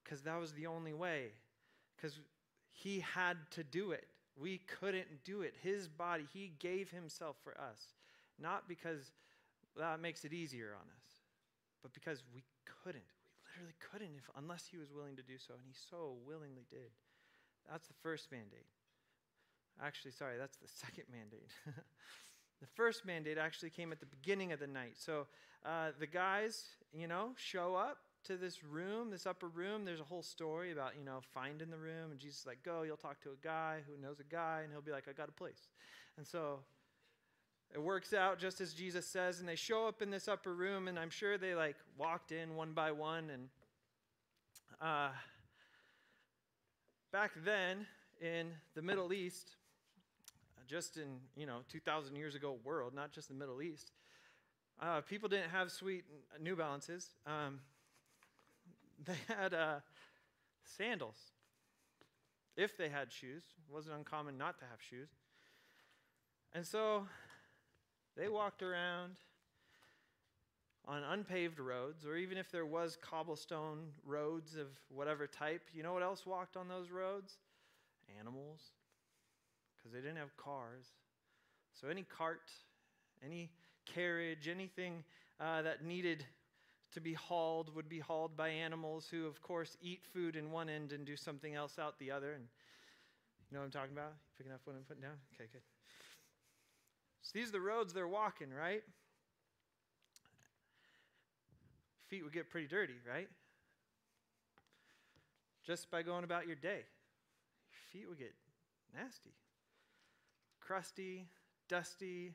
Because 0.05 0.23
that 0.23 0.41
was 0.41 0.53
the 0.53 0.67
only 0.67 0.95
way. 0.95 1.33
Because 1.97 2.21
he 2.71 3.01
had 3.01 3.37
to 3.51 3.65
do 3.65 3.91
it. 3.91 4.07
We 4.41 4.59
couldn't 4.59 5.25
do 5.25 5.43
it. 5.43 5.55
His 5.63 5.89
body, 5.89 6.25
he 6.33 6.53
gave 6.61 6.91
himself 6.91 7.37
for 7.43 7.61
us. 7.61 7.95
Not 8.41 8.69
because 8.69 9.11
that 9.77 10.01
makes 10.01 10.25
it 10.25 10.33
easier 10.33 10.75
on 10.75 10.87
us, 10.89 11.13
but 11.83 11.93
because 11.93 12.23
we 12.33 12.45
couldn't. 12.85 13.03
Literally 13.59 13.75
couldn't 13.91 14.15
if, 14.17 14.31
unless 14.37 14.67
he 14.71 14.79
was 14.79 14.93
willing 14.93 15.17
to 15.17 15.23
do 15.23 15.35
so, 15.37 15.55
and 15.55 15.63
he 15.67 15.75
so 15.91 16.15
willingly 16.25 16.65
did. 16.71 16.95
That's 17.69 17.89
the 17.89 17.95
first 18.03 18.31
mandate. 18.31 18.71
Actually, 19.83 20.13
sorry, 20.13 20.39
that's 20.39 20.57
the 20.59 20.69
second 20.87 21.05
mandate. 21.11 21.51
the 22.61 22.67
first 22.77 23.05
mandate 23.05 23.37
actually 23.37 23.71
came 23.71 23.91
at 23.91 23.99
the 23.99 24.07
beginning 24.07 24.53
of 24.53 24.61
the 24.61 24.69
night. 24.69 24.95
So 24.95 25.27
uh, 25.67 25.91
the 25.99 26.07
guys, 26.07 26.67
you 26.93 27.09
know, 27.09 27.31
show 27.37 27.75
up 27.75 27.99
to 28.27 28.37
this 28.37 28.63
room, 28.63 29.11
this 29.11 29.27
upper 29.27 29.49
room. 29.49 29.85
There's 29.85 30.01
a 30.01 30.05
whole 30.05 30.23
story 30.23 30.71
about, 30.71 30.93
you 30.97 31.05
know, 31.05 31.19
finding 31.35 31.71
the 31.71 31.79
room. 31.79 32.13
And 32.13 32.21
Jesus 32.21 32.41
is 32.41 32.47
like, 32.47 32.63
go, 32.63 32.83
you'll 32.83 32.97
talk 32.97 33.21
to 33.23 33.31
a 33.31 33.41
guy 33.43 33.81
who 33.89 34.01
knows 34.01 34.21
a 34.21 34.25
guy, 34.25 34.61
and 34.63 34.73
he'll 34.73 34.83
be 34.83 34.93
like, 34.93 35.09
I 35.09 35.13
got 35.13 35.29
a 35.29 35.33
place. 35.33 35.67
And 36.17 36.25
so 36.25 36.61
it 37.75 37.83
works 37.83 38.13
out 38.15 38.39
just 38.39 38.61
as 38.61 38.73
Jesus 38.73 39.07
says, 39.07 39.41
and 39.41 39.49
they 39.49 39.57
show 39.57 39.87
up 39.87 40.01
in 40.01 40.11
this 40.11 40.27
upper 40.27 40.55
room, 40.55 40.89
and 40.89 40.99
I'm 40.99 41.11
sure 41.11 41.37
they 41.37 41.55
like 41.55 41.77
walked 41.99 42.33
in 42.33 42.57
one 42.57 42.73
by 42.73 42.93
one. 42.93 43.31
And 43.31 43.49
uh, 44.81 45.11
back 47.13 47.33
then 47.45 47.87
in 48.21 48.49
the 48.75 48.83
Middle 48.83 49.13
East, 49.13 49.57
just 50.67 50.97
in 50.97 51.19
you 51.37 51.47
know 51.47 51.61
2,000 51.71 52.17
years 52.17 52.35
ago 52.35 52.57
world, 52.65 52.95
not 52.95 53.13
just 53.13 53.29
the 53.29 53.35
Middle 53.35 53.61
East, 53.61 53.93
uh, 54.81 55.01
people 55.03 55.29
didn't 55.29 55.51
have 55.51 55.71
sweet 55.71 56.05
New 56.41 56.57
Balances. 56.57 57.11
Um, 57.27 57.61
they 59.05 59.17
had 59.29 59.53
uh, 59.53 59.81
sandals. 60.65 61.17
If 62.57 62.77
they 62.77 62.89
had 62.89 63.13
shoes, 63.13 63.45
it 63.69 63.73
wasn't 63.73 63.97
uncommon 63.97 64.37
not 64.37 64.59
to 64.59 64.65
have 64.65 64.81
shoes. 64.81 65.11
And 66.53 66.67
so 66.67 67.07
they 68.19 68.29
walked 68.29 68.63
around 68.63 69.13
on 70.87 71.03
unpaved 71.03 71.61
roads, 71.61 72.05
or 72.05 72.17
even 72.17 72.37
if 72.39 72.51
there 72.51 72.67
was 72.67 72.97
cobblestone 73.01 73.79
roads 74.07 74.57
of 74.57 74.67
whatever 74.89 75.27
type, 75.27 75.63
you 75.73 75.83
know 75.83 75.93
what 75.93 76.03
else 76.03 76.27
walked 76.27 76.57
on 76.57 76.67
those 76.67 76.91
roads? 76.91 77.35
Animals, 78.19 78.61
because 79.77 79.93
they 79.93 80.01
didn't 80.01 80.17
have 80.17 80.37
cars. 80.37 80.87
So 81.81 81.89
any 81.89 82.03
cart, 82.05 82.51
any 83.25 83.51
carriage, 83.85 84.49
anything 84.49 85.05
uh, 85.39 85.63
that 85.63 85.85
needed 85.85 86.25
to 86.95 87.01
be 87.01 87.13
hauled 87.13 87.75
would 87.77 87.89
be 87.89 87.99
hauled 87.99 88.37
by 88.37 88.49
animals 88.49 89.07
who, 89.11 89.27
of 89.27 89.41
course, 89.43 89.77
eat 89.83 90.01
food 90.13 90.37
in 90.37 90.51
one 90.51 90.69
end 90.71 90.93
and 90.93 91.05
do 91.05 91.17
something 91.17 91.55
else 91.55 91.79
out 91.79 91.99
the 91.99 92.11
other. 92.11 92.33
And 92.33 92.45
you 93.51 93.55
know 93.55 93.61
what 93.61 93.67
I'm 93.67 93.71
talking 93.71 93.93
about? 93.93 94.15
Picking 94.39 94.53
up 94.53 94.61
what 94.65 94.75
I'm 94.75 94.83
putting 94.83 95.03
down? 95.03 95.17
Okay, 95.35 95.49
good. 95.53 95.78
So 97.29 97.33
these 97.35 97.51
are 97.51 97.53
the 97.53 97.61
roads 97.61 97.93
they're 97.93 98.09
walking, 98.09 98.49
right? 98.51 98.83
Feet 102.07 102.25
would 102.25 102.33
get 102.33 102.49
pretty 102.49 102.67
dirty, 102.67 102.95
right? 103.07 103.29
Just 105.63 105.91
by 105.91 106.01
going 106.01 106.25
about 106.25 106.47
your 106.47 106.57
day. 106.57 106.85
Your 107.69 107.83
feet 107.93 108.09
would 108.09 108.19
get 108.19 108.33
nasty. 108.97 109.35
Crusty, 110.59 111.27
dusty, 111.69 112.33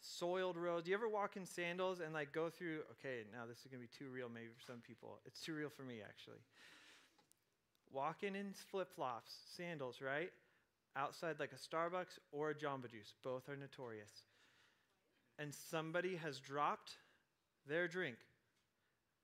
soiled 0.00 0.56
roads. 0.56 0.86
Do 0.86 0.92
You 0.92 0.96
ever 0.96 1.08
walk 1.10 1.36
in 1.36 1.44
sandals 1.44 2.00
and 2.00 2.14
like 2.14 2.32
go 2.32 2.48
through, 2.48 2.78
okay, 2.92 3.24
now 3.30 3.44
this 3.46 3.58
is 3.58 3.70
to 3.72 3.76
be 3.76 3.88
too 3.88 4.08
real 4.10 4.30
maybe 4.32 4.48
for 4.56 4.72
some 4.72 4.80
people. 4.80 5.18
It's 5.26 5.42
too 5.42 5.52
real 5.52 5.68
for 5.68 5.82
me 5.82 5.96
actually. 6.02 6.40
Walking 7.92 8.34
in 8.34 8.54
flip 8.54 8.90
flops, 8.96 9.32
sandals, 9.54 10.00
right? 10.00 10.30
Outside 10.96 11.40
like 11.40 11.52
a 11.52 11.56
Starbucks 11.56 12.18
or 12.32 12.50
a 12.50 12.54
Jamba 12.54 12.90
Juice. 12.90 13.14
Both 13.22 13.48
are 13.48 13.56
notorious. 13.56 14.10
And 15.38 15.52
somebody 15.52 16.16
has 16.16 16.38
dropped 16.38 16.92
their 17.66 17.88
drink, 17.88 18.16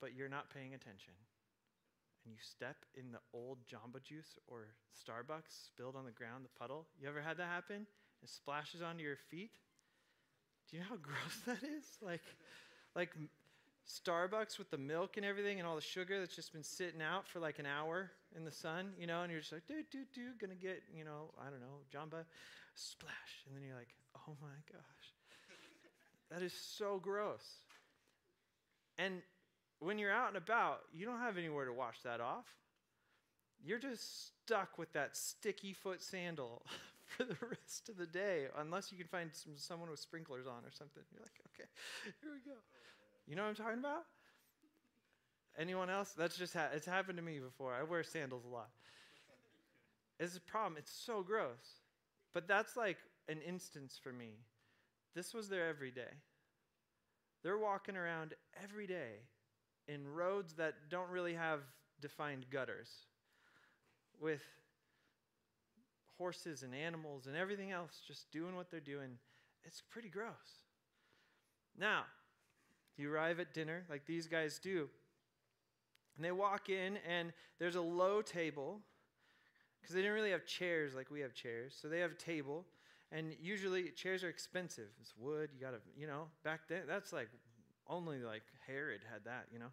but 0.00 0.14
you're 0.14 0.28
not 0.28 0.52
paying 0.52 0.74
attention. 0.74 1.14
And 2.24 2.34
you 2.34 2.40
step 2.42 2.76
in 2.94 3.12
the 3.12 3.20
old 3.32 3.58
Jamba 3.66 4.02
Juice 4.02 4.38
or 4.48 4.66
Starbucks 4.92 5.66
spilled 5.66 5.96
on 5.96 6.04
the 6.04 6.10
ground, 6.10 6.44
the 6.44 6.58
puddle. 6.58 6.86
You 7.00 7.08
ever 7.08 7.20
had 7.20 7.36
that 7.36 7.46
happen? 7.46 7.86
It 8.22 8.28
splashes 8.28 8.82
onto 8.82 9.04
your 9.04 9.16
feet 9.30 9.52
do 10.70 10.76
you 10.76 10.82
know 10.82 10.88
how 10.90 10.96
gross 11.02 11.36
that 11.46 11.66
is? 11.66 11.84
Like, 12.00 12.22
like 12.94 13.10
Starbucks 13.90 14.58
with 14.58 14.70
the 14.70 14.78
milk 14.78 15.16
and 15.16 15.26
everything 15.26 15.58
and 15.58 15.66
all 15.66 15.74
the 15.74 15.80
sugar 15.80 16.20
that's 16.20 16.36
just 16.36 16.52
been 16.52 16.62
sitting 16.62 17.02
out 17.02 17.26
for 17.26 17.40
like 17.40 17.58
an 17.58 17.66
hour 17.66 18.10
in 18.36 18.44
the 18.44 18.52
sun, 18.52 18.92
you 18.98 19.06
know, 19.06 19.22
and 19.22 19.32
you're 19.32 19.40
just 19.40 19.52
like, 19.52 19.66
do, 19.66 19.82
do, 19.90 20.04
do, 20.14 20.30
gonna 20.40 20.54
get, 20.54 20.82
you 20.94 21.04
know, 21.04 21.30
I 21.40 21.50
don't 21.50 21.60
know, 21.60 21.80
Jamba, 21.92 22.24
splash. 22.74 23.44
And 23.46 23.56
then 23.56 23.64
you're 23.66 23.76
like, 23.76 23.94
oh 24.16 24.36
my 24.40 24.48
gosh. 24.70 25.14
that 26.30 26.42
is 26.42 26.52
so 26.52 27.00
gross. 27.02 27.44
And 28.98 29.22
when 29.80 29.98
you're 29.98 30.12
out 30.12 30.28
and 30.28 30.36
about, 30.36 30.82
you 30.92 31.06
don't 31.06 31.20
have 31.20 31.36
anywhere 31.36 31.64
to 31.64 31.72
wash 31.72 32.02
that 32.04 32.20
off. 32.20 32.46
You're 33.62 33.78
just 33.78 34.28
stuck 34.44 34.78
with 34.78 34.92
that 34.92 35.16
sticky 35.16 35.72
foot 35.72 36.02
sandal 36.02 36.62
for 37.06 37.24
the 37.24 37.36
rest 37.42 37.88
of 37.88 37.96
the 37.96 38.06
day, 38.06 38.46
unless 38.58 38.92
you 38.92 38.98
can 38.98 39.08
find 39.08 39.30
some, 39.32 39.52
someone 39.56 39.90
with 39.90 40.00
sprinklers 40.00 40.46
on 40.46 40.64
or 40.64 40.70
something. 40.70 41.02
You're 41.12 41.22
like, 41.22 41.40
okay, 41.54 41.68
here 42.22 42.30
we 42.32 42.50
go. 42.50 42.58
You 43.30 43.36
know 43.36 43.42
what 43.42 43.50
I'm 43.50 43.54
talking 43.54 43.78
about? 43.78 44.02
Anyone 45.56 45.88
else? 45.88 46.12
That's 46.18 46.36
just 46.36 46.52
ha- 46.52 46.70
it's 46.74 46.84
happened 46.84 47.16
to 47.16 47.22
me 47.22 47.38
before. 47.38 47.72
I 47.72 47.84
wear 47.84 48.02
sandals 48.02 48.44
a 48.44 48.48
lot. 48.48 48.70
It's 50.18 50.36
a 50.36 50.40
problem. 50.40 50.74
It's 50.76 50.90
so 50.90 51.22
gross. 51.22 51.78
But 52.34 52.48
that's 52.48 52.76
like 52.76 52.96
an 53.28 53.38
instance 53.46 54.00
for 54.02 54.12
me. 54.12 54.30
This 55.14 55.32
was 55.32 55.48
there 55.48 55.68
every 55.68 55.92
day. 55.92 56.10
They're 57.44 57.56
walking 57.56 57.96
around 57.96 58.34
every 58.64 58.88
day 58.88 59.20
in 59.86 60.08
roads 60.08 60.54
that 60.54 60.74
don't 60.90 61.08
really 61.08 61.34
have 61.34 61.60
defined 62.00 62.46
gutters 62.50 62.90
with 64.20 64.42
horses 66.18 66.64
and 66.64 66.74
animals 66.74 67.28
and 67.28 67.36
everything 67.36 67.70
else 67.70 68.00
just 68.04 68.28
doing 68.32 68.56
what 68.56 68.72
they're 68.72 68.80
doing. 68.80 69.18
It's 69.62 69.84
pretty 69.88 70.08
gross. 70.08 70.64
Now, 71.78 72.06
you 73.00 73.12
arrive 73.12 73.40
at 73.40 73.54
dinner 73.54 73.84
like 73.88 74.06
these 74.06 74.26
guys 74.26 74.58
do. 74.58 74.88
And 76.16 76.24
they 76.24 76.32
walk 76.32 76.68
in, 76.68 76.98
and 77.08 77.32
there's 77.58 77.76
a 77.76 77.80
low 77.80 78.20
table 78.20 78.80
because 79.80 79.94
they 79.94 80.02
didn't 80.02 80.14
really 80.14 80.32
have 80.32 80.44
chairs 80.44 80.94
like 80.94 81.10
we 81.10 81.20
have 81.20 81.34
chairs. 81.34 81.74
So 81.80 81.88
they 81.88 82.00
have 82.00 82.10
a 82.10 82.14
table, 82.14 82.66
and 83.10 83.34
usually 83.40 83.90
chairs 83.90 84.22
are 84.22 84.28
expensive. 84.28 84.88
It's 85.00 85.14
wood. 85.16 85.50
You 85.54 85.60
got 85.60 85.70
to, 85.70 85.80
you 85.98 86.06
know, 86.06 86.24
back 86.44 86.68
then, 86.68 86.82
that's 86.86 87.12
like 87.12 87.28
only 87.88 88.18
like 88.18 88.42
Herod 88.66 89.00
had 89.10 89.24
that, 89.24 89.46
you 89.52 89.58
know. 89.58 89.70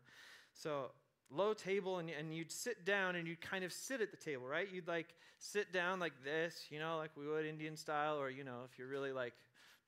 So 0.54 0.92
low 1.30 1.54
table 1.54 1.98
and, 1.98 2.10
and 2.10 2.34
you'd 2.34 2.52
sit 2.52 2.86
down 2.86 3.16
and 3.16 3.28
you'd 3.28 3.42
kind 3.42 3.64
of 3.64 3.74
sit 3.74 4.02
at 4.02 4.12
the 4.12 4.18
table, 4.18 4.48
right? 4.48 4.68
You'd 4.72 4.88
like 4.88 5.14
sit 5.40 5.74
down 5.74 6.00
like 6.00 6.14
this, 6.24 6.66
you 6.70 6.80
know, 6.80 6.98
like 6.98 7.12
we 7.18 7.28
would 7.28 7.46
Indian 7.46 7.76
style, 7.76 8.18
or, 8.18 8.30
you 8.30 8.44
know, 8.44 8.62
if 8.66 8.80
you're 8.80 8.88
really 8.88 9.12
like, 9.12 9.34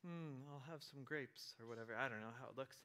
hmm, 0.04 0.36
I'll 0.52 0.64
have 0.72 0.84
some 0.84 1.04
grapes 1.04 1.56
or 1.60 1.68
whatever. 1.68 1.96
I 1.96 2.10
don't 2.10 2.22
know 2.22 2.36
how 2.40 2.48
it 2.50 2.58
looks. 2.58 2.78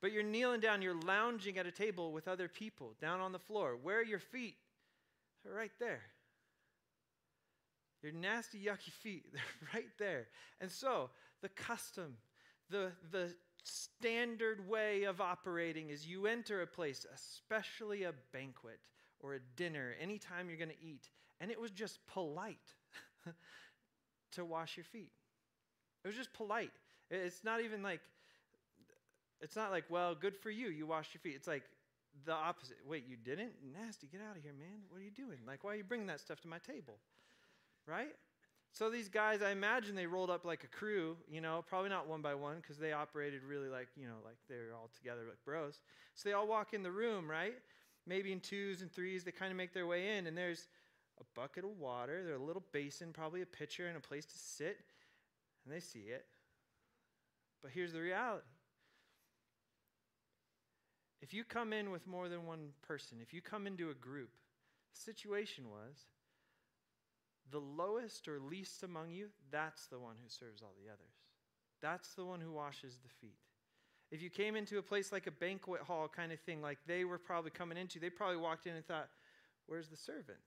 But 0.00 0.12
you're 0.12 0.22
kneeling 0.22 0.60
down, 0.60 0.82
you're 0.82 1.00
lounging 1.00 1.58
at 1.58 1.66
a 1.66 1.72
table 1.72 2.12
with 2.12 2.28
other 2.28 2.48
people 2.48 2.94
down 3.00 3.20
on 3.20 3.32
the 3.32 3.38
floor. 3.38 3.76
Where 3.80 3.98
are 3.98 4.04
your 4.04 4.20
feet? 4.20 4.56
They're 5.44 5.54
right 5.54 5.72
there. 5.80 6.02
Your 8.02 8.12
nasty, 8.12 8.58
yucky 8.58 8.92
feet, 8.92 9.26
they're 9.32 9.70
right 9.74 9.90
there. 9.98 10.28
And 10.60 10.70
so, 10.70 11.10
the 11.42 11.48
custom, 11.48 12.16
the, 12.70 12.92
the 13.10 13.34
standard 13.64 14.68
way 14.68 15.04
of 15.04 15.20
operating 15.20 15.90
is 15.90 16.06
you 16.06 16.26
enter 16.26 16.62
a 16.62 16.66
place, 16.66 17.06
especially 17.12 18.04
a 18.04 18.12
banquet 18.32 18.78
or 19.20 19.34
a 19.34 19.40
dinner, 19.56 19.94
anytime 20.00 20.48
you're 20.48 20.58
going 20.58 20.70
to 20.70 20.84
eat, 20.84 21.10
and 21.40 21.50
it 21.50 21.60
was 21.60 21.70
just 21.70 21.98
polite 22.06 22.74
to 24.32 24.44
wash 24.44 24.76
your 24.76 24.84
feet. 24.84 25.10
It 26.04 26.08
was 26.08 26.16
just 26.16 26.32
polite. 26.32 26.70
It's 27.10 27.42
not 27.42 27.62
even 27.62 27.82
like, 27.82 28.00
it's 29.40 29.56
not 29.56 29.70
like, 29.70 29.84
well, 29.88 30.14
good 30.14 30.36
for 30.36 30.50
you, 30.50 30.68
you 30.68 30.86
washed 30.86 31.14
your 31.14 31.20
feet. 31.20 31.34
It's 31.36 31.46
like 31.46 31.64
the 32.24 32.32
opposite. 32.32 32.78
Wait, 32.86 33.04
you 33.08 33.16
didn't? 33.16 33.52
Nasty, 33.72 34.08
get 34.10 34.20
out 34.20 34.36
of 34.36 34.42
here, 34.42 34.52
man. 34.52 34.82
What 34.88 34.98
are 34.98 35.04
you 35.04 35.10
doing? 35.10 35.38
Like, 35.46 35.64
why 35.64 35.72
are 35.72 35.76
you 35.76 35.84
bringing 35.84 36.08
that 36.08 36.20
stuff 36.20 36.40
to 36.42 36.48
my 36.48 36.58
table? 36.58 36.98
Right? 37.86 38.14
So 38.72 38.90
these 38.90 39.08
guys, 39.08 39.42
I 39.42 39.50
imagine 39.50 39.94
they 39.94 40.06
rolled 40.06 40.30
up 40.30 40.44
like 40.44 40.62
a 40.62 40.66
crew, 40.66 41.16
you 41.28 41.40
know, 41.40 41.64
probably 41.66 41.88
not 41.88 42.06
one 42.06 42.20
by 42.20 42.34
one 42.34 42.56
because 42.56 42.78
they 42.78 42.92
operated 42.92 43.42
really 43.42 43.68
like, 43.68 43.88
you 43.96 44.06
know, 44.06 44.16
like 44.24 44.36
they're 44.48 44.74
all 44.74 44.90
together 44.94 45.22
like 45.26 45.38
bros. 45.44 45.80
So 46.14 46.28
they 46.28 46.34
all 46.34 46.46
walk 46.46 46.74
in 46.74 46.82
the 46.82 46.90
room, 46.90 47.30
right? 47.30 47.54
Maybe 48.06 48.32
in 48.32 48.40
twos 48.40 48.82
and 48.82 48.92
threes, 48.92 49.24
they 49.24 49.32
kind 49.32 49.50
of 49.50 49.56
make 49.56 49.72
their 49.72 49.86
way 49.86 50.16
in, 50.16 50.26
and 50.26 50.36
there's 50.36 50.68
a 51.20 51.24
bucket 51.34 51.64
of 51.64 51.78
water, 51.78 52.22
there's 52.24 52.40
a 52.40 52.44
little 52.44 52.62
basin, 52.72 53.12
probably 53.12 53.42
a 53.42 53.46
pitcher, 53.46 53.86
and 53.86 53.96
a 53.96 54.00
place 54.00 54.24
to 54.24 54.38
sit, 54.38 54.78
and 55.64 55.74
they 55.74 55.80
see 55.80 56.06
it. 56.10 56.24
But 57.62 57.72
here's 57.72 57.92
the 57.92 58.00
reality 58.00 58.46
if 61.20 61.34
you 61.34 61.44
come 61.44 61.72
in 61.72 61.90
with 61.90 62.06
more 62.06 62.28
than 62.28 62.46
one 62.46 62.68
person, 62.86 63.18
if 63.22 63.32
you 63.32 63.40
come 63.40 63.66
into 63.66 63.90
a 63.90 63.94
group, 63.94 64.30
the 64.94 65.00
situation 65.00 65.64
was 65.70 66.06
the 67.50 67.58
lowest 67.58 68.28
or 68.28 68.38
least 68.38 68.82
among 68.82 69.10
you, 69.10 69.28
that's 69.50 69.86
the 69.86 69.98
one 69.98 70.16
who 70.22 70.28
serves 70.28 70.62
all 70.62 70.74
the 70.82 70.90
others. 70.90 71.14
That's 71.80 72.14
the 72.14 72.24
one 72.24 72.40
who 72.40 72.52
washes 72.52 72.98
the 73.02 73.08
feet. 73.20 73.38
If 74.10 74.22
you 74.22 74.30
came 74.30 74.56
into 74.56 74.78
a 74.78 74.82
place 74.82 75.12
like 75.12 75.26
a 75.26 75.30
banquet 75.30 75.82
hall 75.82 76.08
kind 76.08 76.32
of 76.32 76.40
thing, 76.40 76.62
like 76.62 76.78
they 76.86 77.04
were 77.04 77.18
probably 77.18 77.50
coming 77.50 77.78
into, 77.78 77.98
they 77.98 78.10
probably 78.10 78.38
walked 78.38 78.66
in 78.66 78.74
and 78.74 78.86
thought, 78.86 79.08
Where's 79.66 79.88
the 79.88 79.96
servant? 79.98 80.38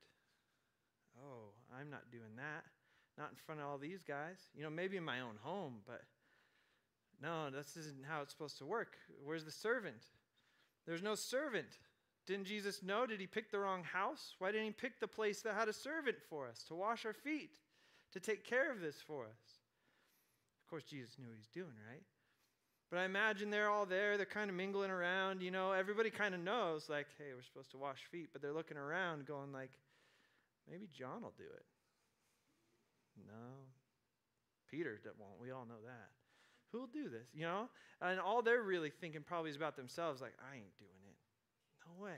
Oh, 1.16 1.54
I'm 1.80 1.92
not 1.92 2.10
doing 2.12 2.36
that. 2.38 2.64
Not 3.20 3.30
in 3.30 3.36
front 3.46 3.62
of 3.62 3.68
all 3.68 3.78
these 3.78 4.02
guys. 4.02 4.38
You 4.56 4.64
know, 4.64 4.70
maybe 4.72 4.98
in 4.98 5.04
my 5.04 5.20
own 5.20 5.36
home, 5.44 5.76
but 5.86 6.02
no, 7.22 7.52
this 7.52 7.78
isn't 7.78 8.04
how 8.04 8.24
it's 8.24 8.32
supposed 8.32 8.58
to 8.58 8.66
work. 8.66 8.98
Where's 9.24 9.46
the 9.46 9.52
servant? 9.52 10.04
There's 10.86 11.04
no 11.04 11.16
servant. 11.16 11.78
Didn't 12.26 12.46
Jesus 12.46 12.84
know? 12.84 13.06
Did 13.06 13.20
he 13.20 13.28
pick 13.28 13.52
the 13.52 13.60
wrong 13.60 13.84
house? 13.84 14.36
Why 14.40 14.52
didn't 14.52 14.68
he 14.68 14.72
pick 14.72 15.00
the 15.00 15.08
place 15.08 15.42
that 15.42 15.56
had 15.56 15.68
a 15.68 15.74
servant 15.74 16.18
for 16.30 16.48
us 16.48 16.64
to 16.68 16.76
wash 16.76 17.06
our 17.06 17.14
feet, 17.14 17.52
to 18.14 18.20
take 18.20 18.44
care 18.44 18.72
of 18.72 18.80
this 18.80 18.98
for 19.06 19.24
us? 19.24 19.60
Of 20.64 20.70
course, 20.70 20.84
Jesus 20.84 21.18
knew 21.20 21.28
what 21.28 21.38
he's 21.38 21.48
doing, 21.48 21.76
right? 21.90 22.04
But 22.90 23.00
I 23.00 23.06
imagine 23.06 23.50
they're 23.50 23.70
all 23.70 23.86
there, 23.86 24.18
they're 24.18 24.26
kind 24.26 24.50
of 24.50 24.56
mingling 24.56 24.92
around, 24.92 25.42
you 25.42 25.50
know, 25.50 25.72
everybody 25.72 26.10
kind 26.10 26.36
of 26.36 26.42
knows, 26.42 26.90
like, 26.90 27.08
hey, 27.18 27.34
we're 27.36 27.42
supposed 27.42 27.72
to 27.72 27.78
wash 27.78 28.00
feet, 28.12 28.30
but 28.34 28.42
they're 28.42 28.54
looking 28.54 28.78
around 28.78 29.26
going 29.26 29.52
like, 29.54 29.72
maybe 30.70 30.88
John 30.92 31.22
will 31.22 31.34
do 31.38 31.44
it. 31.44 31.66
No. 33.28 33.66
Peter 34.70 35.00
won't. 35.20 35.40
We 35.42 35.52
all 35.52 35.66
know 35.66 35.82
that. 35.86 36.10
Who'll 36.72 36.88
do 36.88 37.10
this? 37.10 37.28
You 37.34 37.46
know? 37.46 37.70
And 38.02 38.20
all 38.20 38.42
they're 38.42 38.64
really 38.64 38.90
thinking 38.90 39.22
probably 39.22 39.50
is 39.50 39.56
about 39.56 39.76
themselves, 39.76 40.22
like, 40.22 40.34
I 40.52 40.56
ain't 40.56 40.78
doing 40.78 40.92
it. 41.08 41.16
No 41.86 42.04
way. 42.04 42.16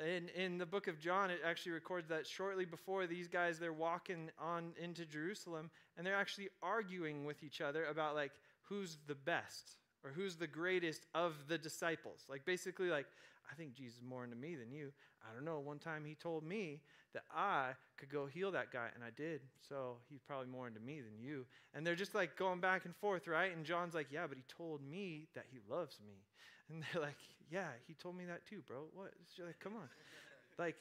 In, 0.00 0.30
in 0.30 0.56
the 0.56 0.64
book 0.64 0.88
of 0.88 0.98
John, 0.98 1.30
it 1.30 1.40
actually 1.44 1.72
records 1.72 2.08
that 2.08 2.26
shortly 2.26 2.64
before 2.64 3.06
these 3.06 3.28
guys, 3.28 3.58
they're 3.58 3.74
walking 3.74 4.30
on 4.38 4.72
into 4.80 5.04
Jerusalem 5.04 5.70
and 5.96 6.06
they're 6.06 6.16
actually 6.16 6.48
arguing 6.62 7.26
with 7.26 7.42
each 7.42 7.60
other 7.60 7.84
about 7.84 8.14
like 8.14 8.32
who's 8.62 8.96
the 9.06 9.14
best 9.14 9.76
or 10.02 10.10
who's 10.10 10.36
the 10.36 10.46
greatest 10.46 11.06
of 11.14 11.34
the 11.46 11.58
disciples. 11.58 12.24
Like 12.28 12.46
basically, 12.46 12.88
like, 12.88 13.06
I 13.50 13.54
think 13.54 13.74
Jesus 13.74 13.98
is 13.98 14.02
more 14.02 14.24
into 14.24 14.36
me 14.36 14.54
than 14.54 14.72
you. 14.72 14.92
I 15.30 15.34
don't 15.34 15.44
know. 15.44 15.58
One 15.58 15.78
time 15.78 16.04
he 16.06 16.14
told 16.14 16.42
me 16.42 16.80
that 17.14 17.24
I 17.34 17.70
could 17.96 18.10
go 18.10 18.26
heal 18.26 18.50
that 18.52 18.72
guy, 18.72 18.88
and 18.94 19.04
I 19.04 19.10
did. 19.16 19.40
So 19.68 19.96
he's 20.08 20.20
probably 20.20 20.48
more 20.48 20.66
into 20.66 20.80
me 20.80 21.00
than 21.00 21.18
you. 21.20 21.44
And 21.74 21.86
they're 21.86 21.94
just 21.94 22.14
like 22.14 22.36
going 22.36 22.60
back 22.60 22.84
and 22.84 22.96
forth, 22.96 23.28
right? 23.28 23.54
And 23.54 23.64
John's 23.64 23.94
like, 23.94 24.08
Yeah, 24.10 24.26
but 24.26 24.36
he 24.36 24.44
told 24.48 24.80
me 24.82 25.28
that 25.34 25.44
he 25.50 25.58
loves 25.68 25.98
me. 26.04 26.14
And 26.70 26.82
they're 26.82 27.02
like, 27.02 27.18
Yeah, 27.50 27.68
he 27.86 27.94
told 27.94 28.16
me 28.16 28.24
that 28.26 28.46
too, 28.46 28.62
bro. 28.66 28.84
What? 28.94 29.12
She's 29.34 29.44
Like, 29.44 29.60
come 29.60 29.74
on. 29.74 29.88
like, 30.58 30.76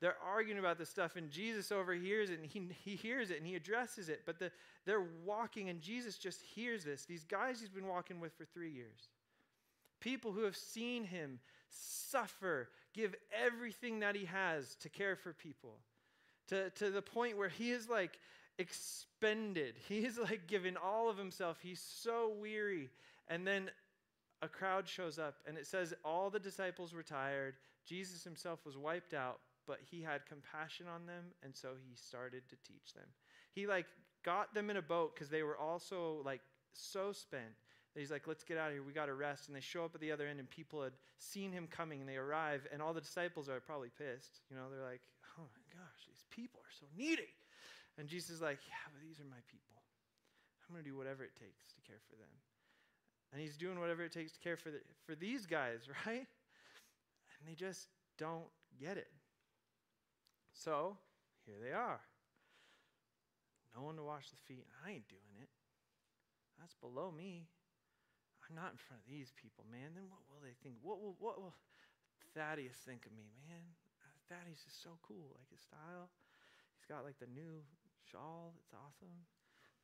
they're 0.00 0.16
arguing 0.26 0.58
about 0.58 0.78
this 0.78 0.88
stuff, 0.88 1.16
and 1.16 1.30
Jesus 1.30 1.70
overhears 1.70 2.30
it, 2.30 2.40
and 2.40 2.46
he, 2.46 2.68
he 2.82 2.96
hears 2.96 3.30
it, 3.30 3.36
and 3.36 3.46
he 3.46 3.54
addresses 3.54 4.08
it. 4.08 4.22
But 4.24 4.38
the, 4.38 4.50
they're 4.86 5.06
walking, 5.24 5.68
and 5.68 5.80
Jesus 5.80 6.16
just 6.16 6.40
hears 6.42 6.84
this. 6.84 7.04
These 7.04 7.24
guys 7.24 7.60
he's 7.60 7.68
been 7.68 7.86
walking 7.86 8.18
with 8.18 8.32
for 8.36 8.46
three 8.46 8.70
years, 8.70 9.08
people 10.00 10.32
who 10.32 10.44
have 10.44 10.56
seen 10.56 11.04
him 11.04 11.38
suffer, 11.68 12.70
give 12.94 13.14
everything 13.32 14.00
that 14.00 14.16
he 14.16 14.24
has 14.26 14.76
to 14.76 14.88
care 14.88 15.16
for 15.16 15.32
people, 15.32 15.78
to, 16.48 16.70
to 16.70 16.90
the 16.90 17.02
point 17.02 17.36
where 17.36 17.48
he 17.48 17.70
is 17.70 17.88
like 17.88 18.18
expended. 18.58 19.74
He 19.88 20.00
is 20.00 20.18
like 20.18 20.46
giving 20.46 20.76
all 20.76 21.08
of 21.08 21.16
himself. 21.16 21.58
He's 21.62 21.80
so 21.80 22.32
weary. 22.40 22.90
And 23.28 23.46
then 23.46 23.70
a 24.42 24.48
crowd 24.48 24.88
shows 24.88 25.18
up, 25.18 25.36
and 25.46 25.56
it 25.56 25.66
says 25.66 25.94
all 26.04 26.30
the 26.30 26.38
disciples 26.38 26.92
were 26.92 27.02
tired. 27.02 27.54
Jesus 27.86 28.24
himself 28.24 28.64
was 28.64 28.76
wiped 28.76 29.14
out, 29.14 29.40
but 29.66 29.78
he 29.90 30.02
had 30.02 30.26
compassion 30.26 30.86
on 30.92 31.06
them, 31.06 31.24
and 31.42 31.54
so 31.54 31.70
he 31.86 31.94
started 31.94 32.42
to 32.48 32.56
teach 32.66 32.94
them. 32.94 33.06
He 33.52 33.66
like 33.66 33.86
got 34.24 34.54
them 34.54 34.70
in 34.70 34.76
a 34.76 34.82
boat 34.82 35.14
because 35.14 35.28
they 35.28 35.42
were 35.42 35.56
also 35.56 36.22
like 36.24 36.40
so 36.72 37.12
spent 37.12 37.54
that 37.94 38.00
he's 38.00 38.10
like, 38.10 38.26
let's 38.26 38.44
get 38.44 38.56
out 38.56 38.68
of 38.68 38.74
here. 38.74 38.82
We 38.82 38.92
got 38.92 39.06
to 39.06 39.14
rest. 39.14 39.48
And 39.48 39.56
they 39.56 39.60
show 39.60 39.84
up 39.84 39.94
at 39.94 40.00
the 40.00 40.12
other 40.12 40.26
end, 40.26 40.38
and 40.38 40.48
people 40.48 40.82
had 40.82 40.92
seen 41.18 41.52
him 41.52 41.66
coming, 41.66 42.00
and 42.00 42.08
they 42.08 42.16
arrive, 42.16 42.66
and 42.72 42.80
all 42.80 42.94
the 42.94 43.00
disciples 43.00 43.48
are 43.48 43.60
probably 43.60 43.90
pissed. 43.98 44.40
You 44.50 44.56
know, 44.56 44.70
they're 44.70 44.84
like, 44.84 45.02
oh 45.38 45.42
my 45.42 45.64
gosh, 45.74 46.06
these 46.06 46.24
people 46.30 46.60
are 46.60 46.74
so 46.78 46.86
needy. 46.96 47.34
And 47.98 48.08
Jesus 48.08 48.30
is 48.30 48.40
like, 48.40 48.58
yeah, 48.68 48.86
but 48.92 49.02
these 49.02 49.18
are 49.18 49.28
my 49.28 49.42
people. 49.50 49.82
I'm 50.68 50.74
going 50.74 50.84
to 50.84 50.90
do 50.90 50.96
whatever 50.96 51.24
it 51.24 51.34
takes 51.34 51.72
to 51.74 51.80
care 51.86 51.98
for 52.08 52.16
them. 52.16 52.30
And 53.32 53.40
he's 53.40 53.56
doing 53.56 53.78
whatever 53.80 54.02
it 54.02 54.12
takes 54.12 54.32
to 54.32 54.40
care 54.40 54.56
for, 54.56 54.70
the, 54.70 54.78
for 55.04 55.14
these 55.14 55.46
guys, 55.46 55.80
right? 56.06 56.26
And 56.26 57.42
they 57.46 57.54
just 57.54 57.88
don't 58.18 58.46
get 58.78 58.96
it. 58.96 59.10
So 60.52 60.96
here 61.46 61.56
they 61.62 61.72
are. 61.72 62.00
No 63.76 63.82
one 63.82 63.96
to 63.96 64.02
wash 64.02 64.30
the 64.30 64.36
feet. 64.46 64.66
I 64.84 64.90
ain't 64.90 65.08
doing 65.08 65.42
it. 65.42 65.48
That's 66.58 66.74
below 66.74 67.10
me. 67.10 67.46
I'm 68.50 68.58
not 68.58 68.74
in 68.74 68.82
front 68.82 68.98
of 68.98 69.06
these 69.06 69.30
people, 69.38 69.62
man. 69.70 69.94
Then 69.94 70.10
what 70.10 70.26
will 70.26 70.42
they 70.42 70.58
think? 70.66 70.82
What 70.82 70.98
will, 70.98 71.14
what 71.22 71.38
will 71.38 71.54
Thaddeus 72.34 72.74
think 72.82 73.06
of 73.06 73.14
me, 73.14 73.30
man? 73.46 73.62
Uh, 74.02 74.10
Thaddeus 74.26 74.66
is 74.66 74.74
so 74.74 74.98
cool. 75.06 75.38
Like 75.38 75.46
his 75.54 75.62
style. 75.62 76.10
He's 76.74 76.90
got 76.90 77.06
like 77.06 77.22
the 77.22 77.30
new 77.30 77.62
shawl. 78.10 78.58
It's 78.58 78.74
awesome. 78.74 79.14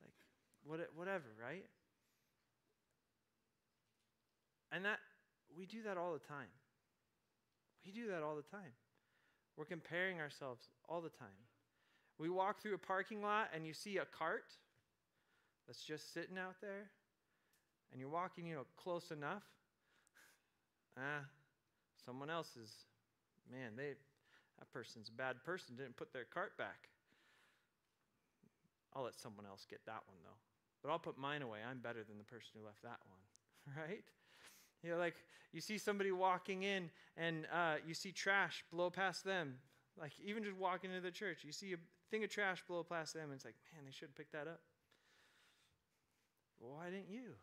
Like 0.02 0.18
what, 0.66 0.82
whatever, 0.98 1.30
right? 1.38 1.70
And 4.74 4.82
that 4.82 4.98
we 5.54 5.64
do 5.66 5.86
that 5.86 5.96
all 5.96 6.12
the 6.12 6.26
time. 6.26 6.50
We 7.86 7.92
do 7.92 8.10
that 8.10 8.26
all 8.26 8.34
the 8.34 8.50
time. 8.50 8.74
We're 9.56 9.64
comparing 9.64 10.18
ourselves 10.18 10.66
all 10.88 11.00
the 11.00 11.14
time. 11.14 11.38
We 12.18 12.28
walk 12.28 12.60
through 12.60 12.74
a 12.74 12.78
parking 12.78 13.22
lot 13.22 13.50
and 13.54 13.64
you 13.64 13.72
see 13.72 13.98
a 13.98 14.04
cart 14.04 14.50
that's 15.66 15.82
just 15.82 16.12
sitting 16.12 16.36
out 16.36 16.56
there, 16.60 16.90
and 17.90 18.00
you're 18.00 18.10
walking, 18.10 18.46
you 18.46 18.54
know, 18.54 18.66
close 18.76 19.10
enough. 19.10 19.44
Ah, 20.98 21.24
someone 22.06 22.30
else's, 22.30 22.72
man, 23.50 23.72
they, 23.76 23.94
that 24.58 24.72
person's 24.72 25.08
a 25.08 25.12
bad 25.12 25.42
person, 25.44 25.76
didn't 25.76 25.96
put 25.96 26.12
their 26.12 26.24
cart 26.24 26.56
back. 26.56 26.88
I'll 28.94 29.04
let 29.04 29.18
someone 29.18 29.44
else 29.44 29.66
get 29.68 29.80
that 29.86 30.02
one, 30.06 30.16
though. 30.24 30.38
But 30.82 30.90
I'll 30.90 30.98
put 30.98 31.18
mine 31.18 31.42
away. 31.42 31.58
I'm 31.68 31.78
better 31.78 32.02
than 32.02 32.16
the 32.16 32.24
person 32.24 32.52
who 32.58 32.64
left 32.64 32.82
that 32.82 32.98
one, 33.08 33.76
right? 33.88 34.04
You 34.82 34.90
know, 34.90 34.98
like 34.98 35.16
you 35.52 35.60
see 35.60 35.78
somebody 35.78 36.12
walking 36.12 36.62
in 36.62 36.90
and 37.16 37.46
uh, 37.52 37.76
you 37.86 37.94
see 37.94 38.12
trash 38.12 38.64
blow 38.70 38.90
past 38.90 39.24
them. 39.24 39.54
Like 39.98 40.12
even 40.24 40.44
just 40.44 40.56
walking 40.56 40.90
into 40.90 41.02
the 41.02 41.10
church, 41.10 41.38
you 41.44 41.52
see 41.52 41.72
a 41.72 41.76
thing 42.10 42.22
of 42.24 42.30
trash 42.30 42.62
blow 42.68 42.84
past 42.84 43.14
them, 43.14 43.24
and 43.24 43.32
it's 43.32 43.44
like, 43.44 43.54
man, 43.74 43.84
they 43.84 43.90
should 43.90 44.08
have 44.08 44.14
picked 44.14 44.32
that 44.32 44.46
up. 44.46 44.60
Well, 46.60 46.76
why 46.76 46.90
didn't 46.90 47.10
you? 47.10 47.34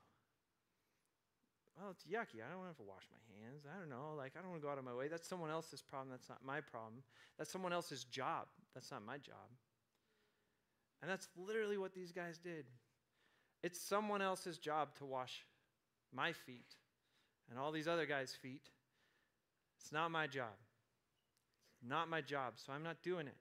Well, 1.77 1.89
it's 1.91 2.03
yucky. 2.03 2.41
I 2.45 2.51
don't 2.53 2.65
have 2.67 2.77
to 2.77 2.83
wash 2.83 3.03
my 3.11 3.17
hands. 3.33 3.65
I 3.65 3.79
don't 3.79 3.89
know. 3.89 4.15
Like, 4.15 4.33
I 4.37 4.41
don't 4.41 4.51
want 4.51 4.61
to 4.61 4.65
go 4.65 4.71
out 4.71 4.77
of 4.77 4.85
my 4.85 4.93
way. 4.93 5.07
That's 5.07 5.27
someone 5.27 5.49
else's 5.49 5.81
problem. 5.81 6.09
That's 6.11 6.29
not 6.29 6.39
my 6.45 6.61
problem. 6.61 7.03
That's 7.37 7.51
someone 7.51 7.73
else's 7.73 8.03
job. 8.03 8.45
That's 8.73 8.91
not 8.91 9.03
my 9.05 9.17
job. 9.17 9.49
And 11.01 11.09
that's 11.09 11.27
literally 11.35 11.77
what 11.77 11.93
these 11.93 12.11
guys 12.11 12.37
did. 12.37 12.65
It's 13.63 13.81
someone 13.81 14.21
else's 14.21 14.57
job 14.57 14.95
to 14.97 15.05
wash 15.05 15.45
my 16.13 16.31
feet 16.31 16.75
and 17.49 17.57
all 17.57 17.71
these 17.71 17.87
other 17.87 18.05
guys' 18.05 18.33
feet. 18.39 18.69
It's 19.79 19.91
not 19.91 20.11
my 20.11 20.27
job. 20.27 20.55
It's 21.73 21.89
not 21.89 22.09
my 22.09 22.21
job, 22.21 22.53
so 22.55 22.71
I'm 22.71 22.83
not 22.83 23.01
doing 23.01 23.27
it. 23.27 23.35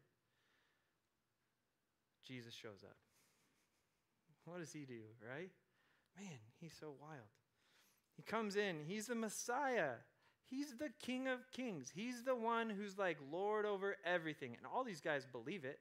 Jesus 2.26 2.54
shows 2.54 2.82
up. 2.82 2.96
What 4.44 4.58
does 4.58 4.72
he 4.72 4.84
do, 4.84 5.02
right? 5.28 5.50
Man, 6.16 6.38
he's 6.60 6.74
so 6.78 6.94
wild. 7.00 7.28
He 8.22 8.30
comes 8.30 8.54
in, 8.54 8.76
he's 8.86 9.06
the 9.06 9.16
Messiah. 9.16 9.94
He's 10.48 10.76
the 10.76 10.90
King 11.00 11.26
of 11.26 11.50
Kings. 11.50 11.90
He's 11.92 12.22
the 12.22 12.36
one 12.36 12.70
who's 12.70 12.96
like 12.96 13.16
Lord 13.32 13.66
over 13.66 13.96
everything. 14.04 14.54
And 14.56 14.64
all 14.64 14.84
these 14.84 15.00
guys 15.00 15.26
believe 15.26 15.64
it. 15.64 15.80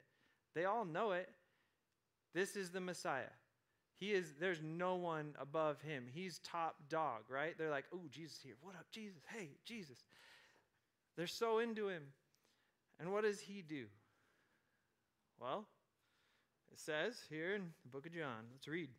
They 0.55 0.65
all 0.65 0.83
know 0.83 1.11
it. 1.11 1.29
This 2.33 2.55
is 2.55 2.71
the 2.71 2.81
Messiah. 2.81 3.29
He 3.99 4.13
is, 4.13 4.33
there's 4.39 4.61
no 4.63 4.95
one 4.95 5.35
above 5.39 5.81
him. 5.81 6.05
He's 6.11 6.39
top 6.39 6.77
dog, 6.89 7.25
right? 7.29 7.55
They're 7.57 7.69
like, 7.69 7.85
oh, 7.93 8.07
Jesus 8.09 8.39
here. 8.43 8.55
What 8.61 8.73
up, 8.73 8.87
Jesus? 8.91 9.21
Hey, 9.27 9.49
Jesus. 9.63 9.97
They're 11.17 11.27
so 11.27 11.59
into 11.59 11.89
him. 11.89 12.03
And 12.99 13.13
what 13.13 13.23
does 13.23 13.39
he 13.39 13.61
do? 13.61 13.85
Well, 15.39 15.65
it 16.71 16.79
says 16.79 17.17
here 17.29 17.53
in 17.53 17.73
the 17.83 17.89
book 17.89 18.07
of 18.07 18.13
John, 18.13 18.45
let's 18.51 18.67
read. 18.67 18.89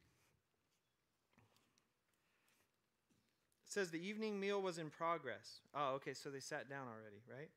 Says 3.73 3.91
the 3.91 4.07
evening 4.07 4.39
meal 4.39 4.61
was 4.61 4.79
in 4.79 4.91
progress. 4.91 5.61
Oh, 5.75 5.95
okay, 5.95 6.15
so 6.15 6.31
they 6.31 6.41
sat 6.41 6.69
down 6.69 6.87
already, 6.87 7.23
right? 7.31 7.51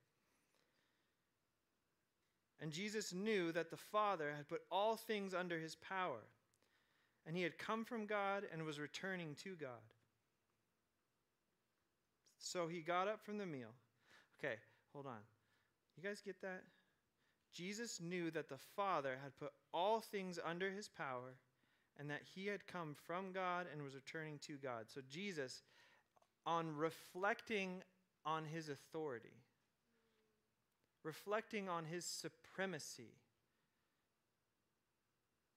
And 2.61 2.71
Jesus 2.71 3.13
knew 3.13 3.51
that 3.51 3.69
the 3.69 3.77
Father 3.77 4.33
had 4.35 4.47
put 4.47 4.61
all 4.71 4.95
things 4.95 5.33
under 5.33 5.59
his 5.59 5.75
power, 5.75 6.21
and 7.27 7.35
he 7.35 7.43
had 7.43 7.57
come 7.57 7.83
from 7.83 8.05
God 8.05 8.43
and 8.51 8.63
was 8.63 8.79
returning 8.79 9.35
to 9.43 9.55
God. 9.55 9.69
So 12.39 12.67
he 12.67 12.81
got 12.81 13.07
up 13.07 13.23
from 13.25 13.37
the 13.37 13.45
meal. 13.45 13.73
Okay, 14.39 14.55
hold 14.93 15.07
on. 15.07 15.19
You 15.97 16.07
guys 16.07 16.21
get 16.21 16.41
that? 16.41 16.63
Jesus 17.53 17.99
knew 18.01 18.31
that 18.31 18.49
the 18.49 18.57
Father 18.75 19.17
had 19.23 19.35
put 19.37 19.51
all 19.73 19.99
things 20.01 20.39
under 20.45 20.69
his 20.69 20.87
power 20.87 21.35
and 21.97 22.09
that 22.09 22.21
he 22.35 22.47
had 22.47 22.67
come 22.67 22.95
from 23.07 23.31
God 23.31 23.67
and 23.71 23.81
was 23.81 23.95
returning 23.95 24.39
to 24.39 24.57
God. 24.57 24.85
So 24.87 25.01
Jesus, 25.09 25.63
on 26.45 26.75
reflecting 26.75 27.81
on 28.25 28.45
his 28.45 28.69
authority, 28.69 29.43
reflecting 31.03 31.67
on 31.69 31.85
his 31.85 32.05
supremacy, 32.05 33.13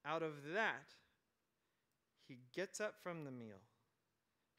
out 0.04 0.22
of 0.22 0.52
that, 0.54 0.94
he 2.26 2.38
gets 2.54 2.80
up 2.80 2.94
from 3.02 3.24
the 3.24 3.30
meal. 3.30 3.60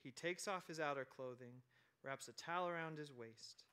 He 0.03 0.11
takes 0.11 0.47
off 0.47 0.67
his 0.67 0.79
outer 0.79 1.05
clothing, 1.05 1.61
wraps 2.03 2.27
a 2.27 2.33
towel 2.33 2.67
around 2.67 2.97
his 2.97 3.11
waist. 3.11 3.63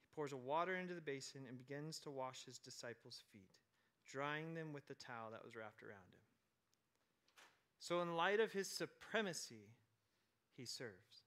He 0.00 0.14
pours 0.14 0.32
a 0.32 0.36
water 0.36 0.76
into 0.76 0.94
the 0.94 1.00
basin 1.00 1.42
and 1.48 1.58
begins 1.58 1.98
to 2.00 2.10
wash 2.10 2.44
his 2.44 2.58
disciples' 2.58 3.22
feet, 3.32 3.58
drying 4.06 4.54
them 4.54 4.72
with 4.72 4.86
the 4.86 4.94
towel 4.94 5.30
that 5.32 5.44
was 5.44 5.56
wrapped 5.56 5.82
around 5.82 6.12
him. 6.12 6.20
So, 7.78 8.00
in 8.00 8.16
light 8.16 8.40
of 8.40 8.52
his 8.52 8.68
supremacy, 8.68 9.74
he 10.56 10.64
serves. 10.64 11.23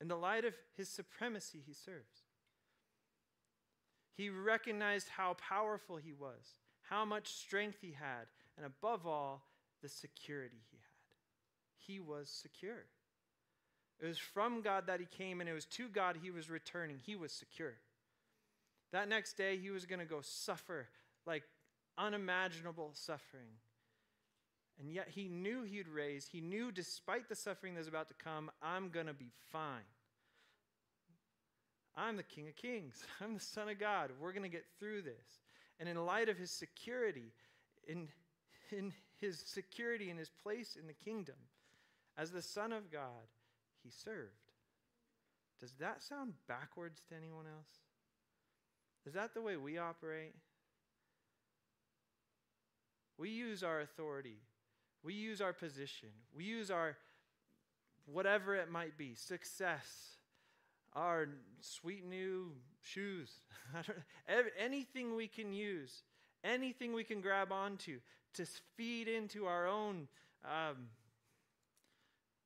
In 0.00 0.08
the 0.08 0.16
light 0.16 0.44
of 0.44 0.54
his 0.76 0.88
supremacy, 0.88 1.62
he 1.66 1.74
serves. 1.74 2.24
He 4.16 4.30
recognized 4.30 5.08
how 5.08 5.34
powerful 5.34 5.96
he 5.96 6.12
was, 6.12 6.58
how 6.82 7.04
much 7.04 7.28
strength 7.28 7.78
he 7.80 7.92
had, 7.92 8.26
and 8.56 8.66
above 8.66 9.06
all, 9.06 9.46
the 9.82 9.88
security 9.88 10.58
he 10.70 10.76
had. 10.76 10.90
He 11.78 12.00
was 12.00 12.28
secure. 12.28 12.84
It 14.00 14.06
was 14.06 14.18
from 14.18 14.62
God 14.62 14.86
that 14.86 15.00
he 15.00 15.06
came, 15.06 15.40
and 15.40 15.48
it 15.48 15.54
was 15.54 15.66
to 15.66 15.88
God 15.88 16.18
he 16.22 16.30
was 16.30 16.50
returning. 16.50 16.98
He 17.04 17.16
was 17.16 17.32
secure. 17.32 17.74
That 18.92 19.08
next 19.08 19.36
day, 19.36 19.56
he 19.56 19.70
was 19.70 19.86
going 19.86 20.00
to 20.00 20.04
go 20.04 20.20
suffer 20.22 20.88
like 21.26 21.44
unimaginable 21.96 22.90
suffering. 22.94 23.48
And 24.80 24.90
yet 24.90 25.08
he 25.10 25.28
knew 25.28 25.62
he'd 25.62 25.88
raise. 25.88 26.26
He 26.26 26.40
knew, 26.40 26.72
despite 26.72 27.28
the 27.28 27.36
suffering 27.36 27.74
that's 27.74 27.86
about 27.88 28.08
to 28.08 28.14
come, 28.14 28.50
I'm 28.62 28.88
going 28.88 29.06
to 29.06 29.14
be 29.14 29.30
fine. 29.52 29.84
I'm 31.94 32.16
the 32.16 32.22
King 32.22 32.48
of 32.48 32.56
Kings. 32.56 33.04
I'm 33.20 33.34
the 33.34 33.40
Son 33.40 33.68
of 33.68 33.78
God. 33.78 34.10
We're 34.18 34.32
going 34.32 34.44
to 34.44 34.48
get 34.48 34.64
through 34.78 35.02
this. 35.02 35.40
And 35.78 35.88
in 35.88 35.96
light 36.06 36.30
of 36.30 36.38
his 36.38 36.50
security, 36.50 37.32
in, 37.86 38.08
in 38.70 38.92
his 39.20 39.42
security 39.46 40.10
in 40.10 40.16
his 40.16 40.30
place 40.30 40.76
in 40.80 40.86
the 40.86 40.94
kingdom, 40.94 41.36
as 42.16 42.30
the 42.30 42.42
Son 42.42 42.72
of 42.72 42.90
God, 42.90 43.28
he 43.82 43.90
served. 43.90 44.32
Does 45.60 45.72
that 45.74 46.02
sound 46.02 46.32
backwards 46.48 47.02
to 47.08 47.16
anyone 47.16 47.46
else? 47.46 47.68
Is 49.06 49.14
that 49.14 49.34
the 49.34 49.42
way 49.42 49.56
we 49.56 49.78
operate? 49.78 50.34
We 53.18 53.28
use 53.28 53.62
our 53.62 53.80
authority, 53.80 54.38
we 55.02 55.14
use 55.14 55.40
our 55.40 55.52
position, 55.52 56.10
we 56.36 56.44
use 56.44 56.70
our 56.70 56.96
whatever 58.06 58.54
it 58.54 58.70
might 58.70 58.96
be 58.98 59.14
success, 59.14 60.16
our 60.94 61.28
sweet 61.60 62.04
new 62.04 62.50
shoes, 62.82 63.40
anything 64.58 65.14
we 65.14 65.28
can 65.28 65.52
use, 65.52 66.02
anything 66.44 66.92
we 66.92 67.04
can 67.04 67.20
grab 67.20 67.52
onto 67.52 68.00
to 68.34 68.46
feed 68.76 69.08
into 69.08 69.46
our 69.46 69.66
own 69.66 70.08
um, 70.44 70.88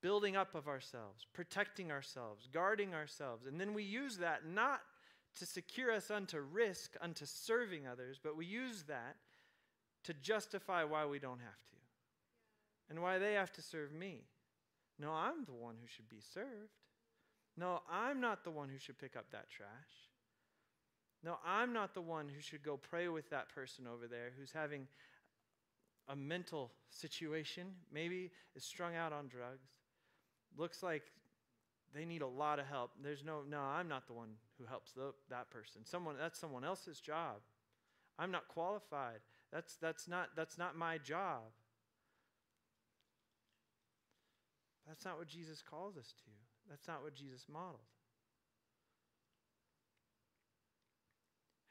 building 0.01 0.37
up 0.37 0.55
of 0.55 0.69
ourselves, 0.69 1.27
protecting 1.33 1.91
ourselves, 1.91 2.49
guarding 2.53 2.95
ourselves. 2.95 3.47
And 3.47 3.61
then 3.61 3.75
we 3.75 3.83
use 3.83 4.19
that 4.19 4.47
not 4.47 4.81
to 5.39 5.47
secure 5.47 5.91
us 5.91 6.11
unto 6.11 6.41
risk, 6.41 6.95
unto 7.01 7.27
serving 7.27 7.87
others, 7.87 8.19
but 8.23 8.37
we 8.37 8.47
use 8.47 8.85
that 8.85 9.17
to 10.05 10.15
justify 10.15 10.85
why 10.85 11.07
we 11.07 11.19
don't 11.19 11.41
have 11.41 11.65
to 11.71 11.74
and 12.91 13.03
why 13.03 13.19
they 13.19 13.35
have 13.35 13.53
to 13.53 13.63
serve 13.63 13.93
me. 13.93 14.25
No, 14.99 15.13
I'm 15.13 15.45
the 15.45 15.53
one 15.53 15.77
who 15.81 15.87
should 15.89 16.09
be 16.09 16.21
served. 16.21 16.79
No, 17.57 17.81
I'm 17.91 18.21
not 18.21 18.45
the 18.45 18.51
one 18.51 18.69
who 18.69 18.79
should 18.79 18.99
pick 18.99 19.17
up 19.17 19.27
that 19.33 19.51
trash. 19.51 19.69
No, 21.23 21.39
I'm 21.45 21.73
not 21.73 21.95
the 21.95 22.03
one 22.03 22.29
who 22.29 22.41
should 22.41 22.63
go 22.63 22.77
pray 22.77 23.09
with 23.09 23.31
that 23.31 23.49
person 23.49 23.87
over 23.87 24.07
there 24.07 24.33
who's 24.39 24.53
having 24.53 24.87
a 26.09 26.17
mental 26.17 26.73
situation, 26.91 27.69
maybe 27.93 28.31
is 28.55 28.65
strung 28.65 28.95
out 28.95 29.13
on 29.13 29.29
drugs, 29.29 29.69
looks 30.57 30.83
like 30.83 31.03
they 31.95 32.05
need 32.05 32.23
a 32.23 32.27
lot 32.27 32.59
of 32.59 32.67
help. 32.67 32.91
There's 33.03 33.25
no, 33.25 33.41
no, 33.49 33.61
I'm 33.61 33.89
not 33.89 34.07
the 34.07 34.13
one 34.13 34.31
who 34.59 34.67
helps 34.67 34.93
the, 34.93 35.13
that 35.31 35.51
person. 35.51 35.85
Someone, 35.85 36.17
that's 36.19 36.39
someone 36.39 36.65
else's 36.65 37.01
job. 37.01 37.37
I'm 38.19 38.31
not 38.31 38.49
qualified. 38.49 39.21
That's, 39.53 39.77
that's, 39.77 40.07
not, 40.09 40.31
that's 40.37 40.59
not 40.59 40.77
my 40.77 40.99
job. 40.99 41.43
That's 44.87 45.05
not 45.05 45.19
what 45.19 45.29
Jesus 45.29 45.63
calls 45.63 45.97
us 45.97 46.13
to. 46.25 46.31
That's 46.69 46.87
not 46.89 47.03
what 47.03 47.15
Jesus 47.15 47.47
modeled. 47.51 47.81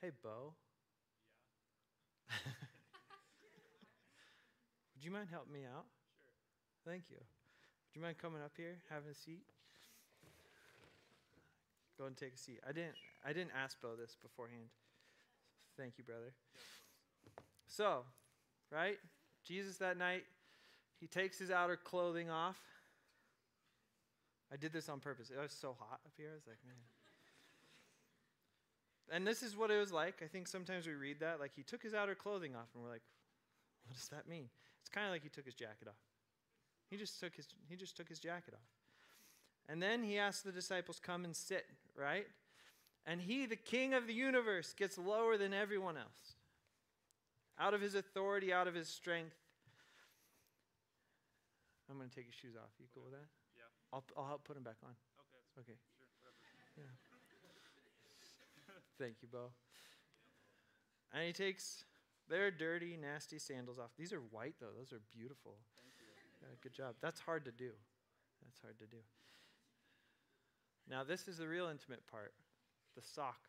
Hey, 0.02 0.12
Bo. 0.22 0.54
Yeah. 2.30 2.36
Would 4.96 5.04
you 5.04 5.12
mind 5.12 5.28
helping 5.32 5.54
me 5.54 5.62
out? 5.64 5.86
Sure. 6.84 6.94
Thank 6.94 7.10
you. 7.10 7.18
Would 7.18 7.96
you 7.96 8.02
mind 8.02 8.18
coming 8.18 8.42
up 8.42 8.52
here, 8.58 8.78
having 8.90 9.10
a 9.12 9.16
seat? 9.16 9.44
Go 11.98 12.06
and 12.06 12.18
take 12.18 12.34
a 12.34 12.38
seat. 12.38 12.60
I 12.68 12.72
didn't 12.72 12.96
I 13.26 13.34
didn't 13.34 13.52
ask 13.56 13.80
Bo 13.82 13.96
this 14.00 14.18
beforehand. 14.22 14.68
Thank 15.78 15.98
you, 15.98 16.04
brother. 16.04 16.34
So, 17.68 18.04
right? 18.72 18.98
Jesus 19.46 19.78
that 19.78 19.98
night, 19.98 20.24
he 21.00 21.08
takes 21.08 21.38
his 21.38 21.52
outer 21.52 21.78
clothing 21.78 22.30
off 22.30 22.58
I 24.52 24.58
did 24.58 24.74
this 24.74 24.90
on 24.90 25.00
purpose. 25.00 25.30
It 25.30 25.42
was 25.42 25.52
so 25.52 25.76
hot 25.80 26.00
up 26.06 26.12
here. 26.18 26.30
I 26.32 26.36
was 26.36 26.48
like, 26.48 26.58
man. 26.66 26.76
And 29.12 29.28
this 29.28 29.44
is 29.44 29.58
what 29.58 29.70
it 29.70 29.78
was 29.78 29.92
like. 29.92 30.22
I 30.24 30.28
think 30.28 30.48
sometimes 30.48 30.88
we 30.88 30.94
read 30.94 31.20
that 31.20 31.40
like 31.40 31.52
he 31.56 31.64
took 31.64 31.84
his 31.84 31.94
outer 31.94 32.16
clothing 32.16 32.56
off, 32.56 32.68
and 32.74 32.84
we're 32.84 32.90
like, 32.90 33.04
what 33.86 33.96
does 33.96 34.08
that 34.10 34.28
mean? 34.28 34.50
It's 34.82 34.90
kind 34.90 35.06
of 35.06 35.12
like 35.12 35.24
he 35.24 35.30
took 35.30 35.46
his 35.46 35.54
jacket 35.56 35.88
off. 35.88 36.02
He 36.90 36.98
just 36.98 37.20
took 37.20 37.36
his 37.36 37.48
he 37.68 37.76
just 37.76 37.98
took 37.98 38.10
his 38.10 38.20
jacket 38.20 38.54
off. 38.54 38.70
And 39.70 39.82
then 39.82 40.04
he 40.04 40.18
asked 40.18 40.44
the 40.44 40.52
disciples, 40.52 41.00
come 41.00 41.24
and 41.24 41.36
sit, 41.36 41.66
right? 41.98 42.28
And 43.06 43.22
he, 43.22 43.46
the 43.46 43.56
king 43.56 43.94
of 43.94 44.08
the 44.08 44.14
universe, 44.14 44.74
gets 44.74 44.98
lower 44.98 45.38
than 45.38 45.54
everyone 45.54 45.98
else. 45.98 46.36
Out 47.60 47.74
of 47.74 47.82
his 47.82 47.96
authority, 47.96 48.52
out 48.52 48.68
of 48.68 48.76
his 48.76 48.88
strength. 48.88 49.36
I'm 51.90 51.98
going 51.98 52.10
to 52.10 52.16
take 52.16 52.26
his 52.26 52.36
shoes 52.36 52.56
off. 52.56 52.72
You 52.80 52.88
cool 52.94 53.04
with 53.04 53.14
that? 53.14 53.28
I'll, 53.94 54.04
I'll 54.18 54.26
help 54.26 54.44
put 54.44 54.56
them 54.56 54.64
back 54.64 54.82
on. 54.84 54.96
Okay. 55.60 55.70
Okay. 55.70 55.78
Sure. 56.74 56.84
Yeah. 56.84 58.74
Thank 58.98 59.22
you, 59.22 59.28
Bo. 59.32 59.54
And 61.14 61.28
he 61.28 61.34
takes 61.34 61.86
their 62.28 62.50
dirty, 62.50 62.98
nasty 63.00 63.38
sandals 63.38 63.78
off. 63.78 63.92
These 63.98 64.12
are 64.12 64.20
white, 64.20 64.56
though. 64.60 64.74
Those 64.76 64.92
are 64.92 65.02
beautiful. 65.12 65.58
Thank 65.78 65.94
you. 66.02 66.08
Yeah, 66.42 66.56
good 66.62 66.74
job. 66.74 66.96
That's 67.02 67.20
hard 67.20 67.46
to 67.46 67.52
do. 67.52 67.70
That's 68.44 68.60
hard 68.60 68.80
to 68.80 68.86
do. 68.88 68.98
Now, 70.90 71.04
this 71.04 71.28
is 71.28 71.38
the 71.38 71.48
real 71.48 71.68
intimate 71.68 72.06
part 72.08 72.34
the 72.96 73.02
sock. 73.02 73.40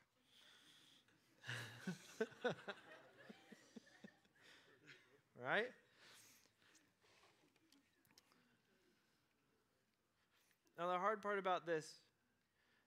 right? 5.44 5.66
Now, 10.84 10.92
the 10.92 10.98
hard 10.98 11.22
part 11.22 11.38
about 11.38 11.64
this 11.64 11.86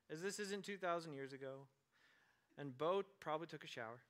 is 0.08 0.22
this 0.22 0.40
isn't 0.40 0.64
2,000 0.64 1.14
years 1.14 1.34
ago, 1.34 1.66
and 2.56 2.78
Bo 2.78 3.02
probably 3.20 3.48
took 3.48 3.64
a 3.64 3.68
shower. 3.68 4.04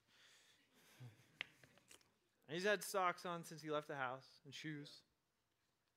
and 2.50 2.54
he's 2.54 2.66
had 2.66 2.84
socks 2.84 3.26
on 3.26 3.46
since 3.46 3.62
he 3.62 3.70
left 3.70 3.88
the 3.88 3.96
house 3.96 4.26
and 4.44 4.54
shoes. 4.54 4.92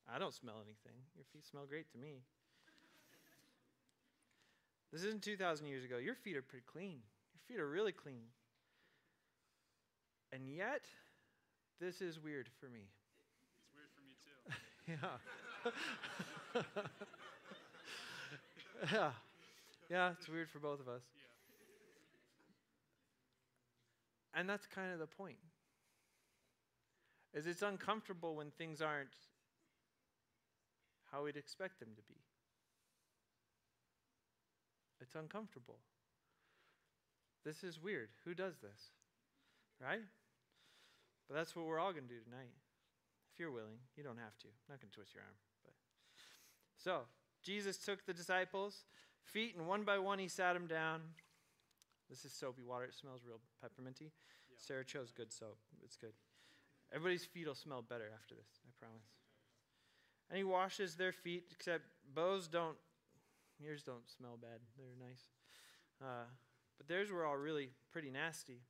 I 0.08 0.20
don't 0.20 0.32
smell 0.32 0.62
anything. 0.64 1.00
Your 1.16 1.24
feet 1.32 1.44
smell 1.44 1.66
great 1.68 1.90
to 1.90 1.98
me. 1.98 2.22
This 4.92 5.02
isn't 5.02 5.22
2,000 5.22 5.66
years 5.66 5.82
ago. 5.82 5.98
Your 5.98 6.14
feet 6.14 6.36
are 6.36 6.42
pretty 6.42 6.66
clean. 6.72 7.00
Your 7.34 7.40
feet 7.48 7.60
are 7.60 7.68
really 7.68 7.92
clean. 7.92 8.22
And 10.32 10.48
yet, 10.48 10.82
this 11.80 12.00
is 12.00 12.20
weird 12.20 12.48
for 12.60 12.66
me. 12.66 12.86
It's 13.58 13.74
weird 13.74 13.90
for 13.96 14.02
me 14.06 14.14
too. 14.22 14.94
yeah. 16.86 17.10
yeah. 18.92 19.12
Yeah, 19.90 20.12
it's 20.16 20.28
weird 20.28 20.48
for 20.48 20.60
both 20.60 20.78
of 20.78 20.86
us. 20.86 21.02
Yeah. 21.16 21.24
And 24.38 24.48
that's 24.48 24.64
kind 24.64 24.92
of 24.92 25.00
the 25.00 25.08
point. 25.08 25.38
Is 27.34 27.48
it's 27.48 27.62
uncomfortable 27.62 28.36
when 28.36 28.52
things 28.52 28.80
aren't 28.80 29.16
how 31.10 31.24
we'd 31.24 31.36
expect 31.36 31.80
them 31.80 31.88
to 31.96 32.02
be. 32.02 32.20
It's 35.00 35.14
uncomfortable. 35.14 35.78
This 37.44 37.64
is 37.64 37.82
weird. 37.82 38.10
Who 38.24 38.34
does 38.34 38.54
this? 38.62 38.92
Right? 39.80 40.04
But 41.28 41.34
that's 41.34 41.56
what 41.56 41.66
we're 41.66 41.78
all 41.78 41.92
going 41.92 42.06
to 42.06 42.14
do 42.14 42.20
tonight. 42.20 42.52
If 43.32 43.40
you're 43.40 43.50
willing, 43.50 43.80
you 43.96 44.04
don't 44.04 44.18
have 44.18 44.36
to. 44.38 44.48
I'm 44.48 44.74
not 44.74 44.80
going 44.80 44.90
to 44.90 44.94
twist 44.94 45.14
your 45.14 45.24
arm. 45.24 45.34
But 45.64 45.72
so 46.76 47.02
Jesus 47.42 47.78
took 47.78 48.04
the 48.06 48.12
disciples' 48.12 48.84
feet, 49.24 49.54
and 49.56 49.66
one 49.66 49.84
by 49.84 49.98
one 49.98 50.18
he 50.18 50.28
sat 50.28 50.54
them 50.54 50.66
down. 50.66 51.00
This 52.08 52.24
is 52.24 52.32
soapy 52.32 52.62
water. 52.62 52.84
It 52.84 52.94
smells 52.94 53.20
real 53.26 53.40
pepperminty. 53.62 54.10
Yeah. 54.50 54.56
Sarah 54.56 54.84
chose 54.84 55.12
good 55.12 55.32
soap. 55.32 55.58
It's 55.84 55.96
good. 55.96 56.12
Everybody's 56.92 57.24
feet 57.24 57.46
will 57.46 57.54
smell 57.54 57.82
better 57.82 58.10
after 58.12 58.34
this. 58.34 58.60
I 58.66 58.70
promise. 58.78 59.06
And 60.28 60.36
he 60.36 60.44
washes 60.44 60.96
their 60.96 61.12
feet, 61.12 61.44
except 61.50 61.84
Bo's 62.14 62.48
don't. 62.48 62.76
Yours 63.60 63.82
don't 63.82 64.08
smell 64.08 64.38
bad. 64.40 64.60
They're 64.76 65.08
nice. 65.08 65.22
Uh, 66.00 66.24
but 66.78 66.88
theirs 66.88 67.10
were 67.10 67.26
all 67.26 67.36
really 67.36 67.70
pretty 67.92 68.10
nasty. 68.10 68.60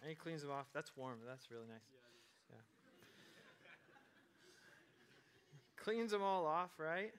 And 0.00 0.10
he 0.10 0.14
cleans 0.14 0.42
them 0.42 0.50
off. 0.50 0.66
That's 0.74 0.96
warm. 0.96 1.18
That's 1.26 1.50
really 1.50 1.66
nice. 1.66 1.86
Yeah. 1.90 2.05
Cleans 5.86 6.10
them 6.10 6.22
all 6.22 6.46
off, 6.46 6.70
right? 6.78 7.12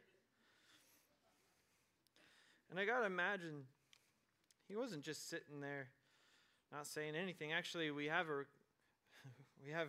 And 2.69 2.77
I 2.77 2.83
got 2.83 2.99
to 2.99 3.05
imagine 3.05 3.63
he 4.67 4.75
wasn't 4.75 5.03
just 5.03 5.29
sitting 5.29 5.61
there 5.61 5.87
not 6.73 6.85
saying 6.85 7.15
anything. 7.15 7.53
Actually, 7.53 7.91
we 7.91 8.07
have 8.07 8.27
a 8.27 8.43
we 9.65 9.71
have 9.71 9.87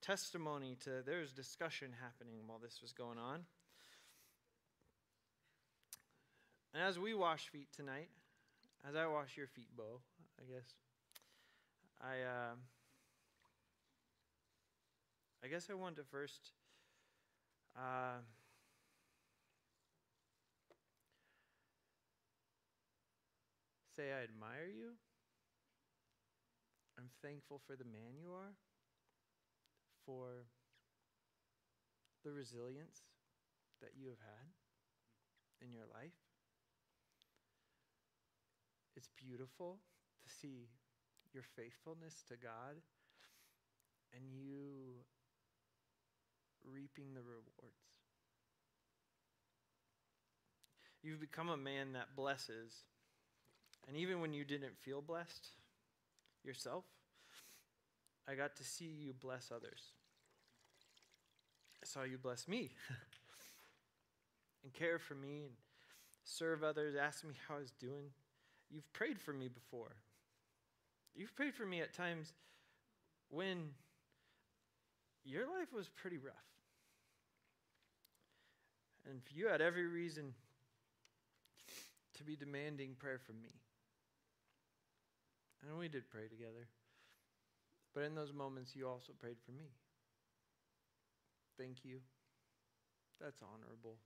testimony 0.00 0.78
to 0.84 1.02
there's 1.04 1.32
discussion 1.32 1.90
happening 2.00 2.40
while 2.46 2.58
this 2.58 2.80
was 2.80 2.92
going 2.92 3.18
on. 3.18 3.40
And 6.72 6.82
as 6.82 6.98
we 6.98 7.12
wash 7.12 7.48
feet 7.50 7.68
tonight, 7.76 8.08
as 8.88 8.96
I 8.96 9.06
wash 9.06 9.36
your 9.36 9.48
feet, 9.48 9.68
Bo, 9.76 10.00
I 10.40 10.50
guess, 10.50 10.64
I, 12.00 12.22
uh, 12.22 12.54
I 15.44 15.48
guess 15.48 15.68
I 15.70 15.74
want 15.74 15.96
to 15.96 16.04
first 16.04 16.52
uh, 17.76 18.20
say 23.96 24.12
I 24.12 24.22
admire 24.24 24.66
you. 24.66 24.92
I'm 26.98 27.10
thankful 27.22 27.60
for 27.66 27.76
the 27.76 27.84
man 27.84 28.18
you 28.20 28.32
are, 28.32 28.54
for 30.06 30.46
the 32.24 32.32
resilience 32.32 33.02
that 33.80 33.90
you 33.96 34.08
have 34.08 34.18
had 34.20 34.48
in 35.60 35.72
your 35.72 35.86
life. 35.92 36.16
It's 38.96 39.08
beautiful 39.16 39.80
to 40.22 40.30
see 40.30 40.68
your 41.32 41.42
faithfulness 41.42 42.22
to 42.28 42.36
God 42.36 42.78
and 44.14 44.22
you 44.30 45.02
reaping 46.72 47.14
the 47.14 47.20
rewards. 47.20 47.84
You've 51.02 51.20
become 51.20 51.50
a 51.50 51.56
man 51.56 51.92
that 51.92 52.16
blesses. 52.16 52.72
And 53.86 53.96
even 53.96 54.20
when 54.20 54.32
you 54.32 54.44
didn't 54.44 54.78
feel 54.78 55.02
blessed 55.02 55.48
yourself, 56.42 56.84
I 58.26 58.34
got 58.34 58.56
to 58.56 58.64
see 58.64 58.86
you 58.86 59.12
bless 59.12 59.50
others. 59.54 59.82
I 61.82 61.86
saw 61.86 62.04
you 62.04 62.16
bless 62.16 62.48
me 62.48 62.70
and 64.64 64.72
care 64.72 64.98
for 64.98 65.14
me 65.14 65.42
and 65.44 65.52
serve 66.24 66.64
others, 66.64 66.94
ask 66.96 67.22
me 67.22 67.34
how 67.46 67.56
I 67.56 67.58
was 67.58 67.72
doing. 67.72 68.06
You've 68.70 68.90
prayed 68.94 69.20
for 69.20 69.34
me 69.34 69.48
before. 69.48 69.96
You've 71.14 71.36
prayed 71.36 71.54
for 71.54 71.66
me 71.66 71.82
at 71.82 71.92
times 71.92 72.32
when 73.28 73.70
your 75.24 75.42
life 75.42 75.72
was 75.74 75.88
pretty 75.88 76.16
rough. 76.16 76.53
And 79.08 79.20
you 79.30 79.48
had 79.48 79.60
every 79.60 79.86
reason 79.86 80.34
to 82.16 82.24
be 82.24 82.36
demanding 82.36 82.94
prayer 82.98 83.18
from 83.18 83.42
me. 83.42 83.50
And 85.68 85.78
we 85.78 85.88
did 85.88 86.08
pray 86.10 86.28
together. 86.28 86.68
But 87.94 88.04
in 88.04 88.14
those 88.14 88.32
moments, 88.32 88.74
you 88.74 88.88
also 88.88 89.12
prayed 89.18 89.36
for 89.44 89.52
me. 89.52 89.70
Thank 91.58 91.84
you. 91.84 91.98
That's 93.20 93.40
honorable 93.42 93.96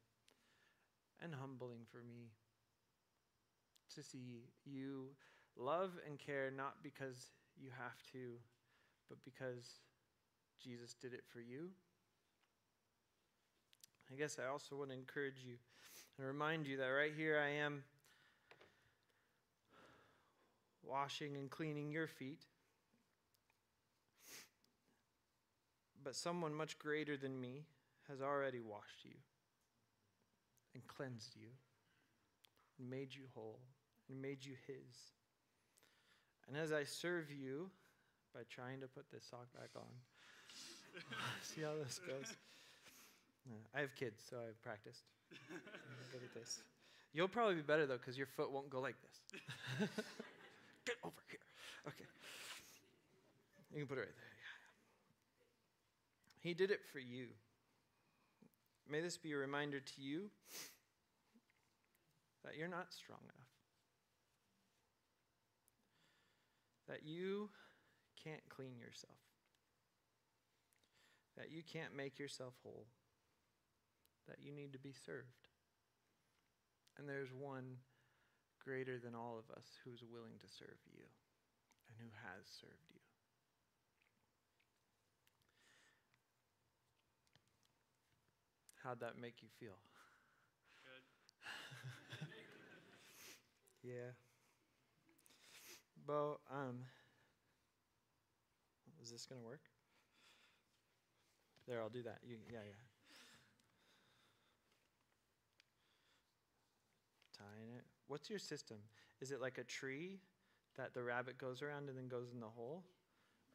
and 1.23 1.35
humbling 1.35 1.81
for 1.91 1.99
me 1.99 2.31
to 3.95 4.03
see 4.03 4.45
you 4.65 5.09
love 5.57 5.93
and 6.07 6.19
care 6.19 6.51
not 6.55 6.83
because 6.83 7.31
you 7.57 7.71
have 7.77 7.97
to, 8.13 8.39
but 9.09 9.19
because 9.25 9.81
Jesus 10.63 10.95
did 11.01 11.15
it 11.15 11.25
for 11.33 11.41
you. 11.41 11.71
I 14.11 14.16
guess 14.16 14.38
I 14.42 14.51
also 14.51 14.77
want 14.77 14.90
to 14.90 14.97
encourage 14.97 15.44
you 15.44 15.55
and 16.16 16.27
remind 16.27 16.66
you 16.66 16.79
that 16.79 16.87
right 16.87 17.12
here 17.16 17.38
I 17.38 17.51
am 17.62 17.83
washing 20.83 21.37
and 21.37 21.51
cleaning 21.51 21.92
your 21.92 22.07
feet. 22.07 22.42
But 26.03 26.16
someone 26.16 26.55
much 26.55 26.79
greater 26.79 27.16
than 27.16 27.38
me 27.38 27.66
has 28.09 28.23
already 28.23 28.61
washed 28.61 29.05
you 29.05 29.14
and 30.75 30.87
cleansed 30.87 31.37
you 31.37 31.49
and 32.79 32.88
made 32.88 33.14
you 33.14 33.25
whole 33.35 33.59
and 34.09 34.23
made 34.23 34.44
you 34.44 34.55
his. 34.66 35.12
And 36.49 36.57
as 36.57 36.73
I 36.73 36.85
serve 36.85 37.31
you 37.31 37.71
by 38.35 38.40
trying 38.49 38.81
to 38.81 38.87
put 38.87 39.11
this 39.11 39.25
sock 39.29 39.53
back 39.53 39.71
on, 39.77 39.83
see 41.42 41.61
how 41.61 41.75
this 41.85 41.99
goes. 41.99 42.35
I 43.75 43.81
have 43.81 43.95
kids, 43.95 44.23
so 44.29 44.37
I've 44.37 44.61
practiced. 44.63 45.03
Good 46.13 46.23
at 46.25 46.35
this. 46.35 46.61
You'll 47.13 47.29
probably 47.29 47.57
be 47.57 47.63
better 47.63 47.87
though, 47.87 47.97
because 47.97 48.17
your 48.17 48.27
foot 48.27 48.51
won't 48.51 48.71
go 48.71 48.81
like 48.81 48.97
this. 49.03 49.89
Get 50.87 50.97
over 51.05 51.15
here. 51.29 51.39
Okay. 51.87 52.05
You 53.73 53.81
can 53.81 53.87
put 53.87 53.99
it 53.99 54.03
right 54.03 54.17
there. 54.17 54.25
Yeah. 56.45 56.49
He 56.49 56.55
did 56.55 56.71
it 56.71 56.81
for 56.93 56.99
you. 56.99 57.27
May 58.91 59.01
this 59.01 59.17
be 59.17 59.33
a 59.33 59.37
reminder 59.37 59.81
to 59.81 60.01
you 60.01 60.31
that 62.45 62.57
you're 62.57 62.69
not 62.69 62.93
strong 62.93 63.21
enough. 63.25 63.49
that 66.89 67.05
you 67.05 67.51
can't 68.25 68.43
clean 68.49 68.81
yourself, 68.81 69.21
that 71.37 71.53
you 71.53 71.63
can't 71.63 71.95
make 71.95 72.19
yourself 72.19 72.55
whole, 72.63 72.87
that 74.29 74.38
you 74.41 74.53
need 74.53 74.73
to 74.73 74.79
be 74.79 74.93
served. 74.93 75.49
And 76.99 77.09
there's 77.09 77.33
one 77.33 77.79
greater 78.62 78.99
than 78.99 79.14
all 79.14 79.38
of 79.38 79.49
us 79.57 79.64
who's 79.85 80.03
willing 80.05 80.37
to 80.41 80.49
serve 80.49 80.79
you 80.93 81.05
and 81.88 81.97
who 81.99 82.11
has 82.29 82.45
served 82.61 82.87
you. 82.93 83.01
How'd 88.83 89.01
that 89.01 89.19
make 89.21 89.43
you 89.43 89.49
feel? 89.59 89.77
Good. 90.85 92.29
yeah. 93.83 94.12
Bo, 96.07 96.41
um, 96.51 96.85
is 99.03 99.11
this 99.11 99.27
going 99.27 99.41
to 99.41 99.47
work? 99.47 99.61
There, 101.67 101.83
I'll 101.83 101.91
do 101.91 102.03
that. 102.03 102.19
You, 102.25 102.37
yeah, 102.51 102.64
yeah. 102.64 102.88
Tying 107.38 107.70
it. 107.77 107.85
What's 108.09 108.29
your 108.29 108.38
system? 108.38 108.79
Is 109.20 109.31
it 109.31 109.40
like 109.40 109.59
a 109.59 109.64
tree 109.64 110.18
that 110.77 110.94
the 110.94 111.03
rabbit 111.03 111.38
goes 111.38 111.62
around 111.62 111.88
and 111.88 111.96
then 111.96 112.09
goes 112.09 112.33
in 112.33 112.40
the 112.40 112.46
hole? 112.46 112.85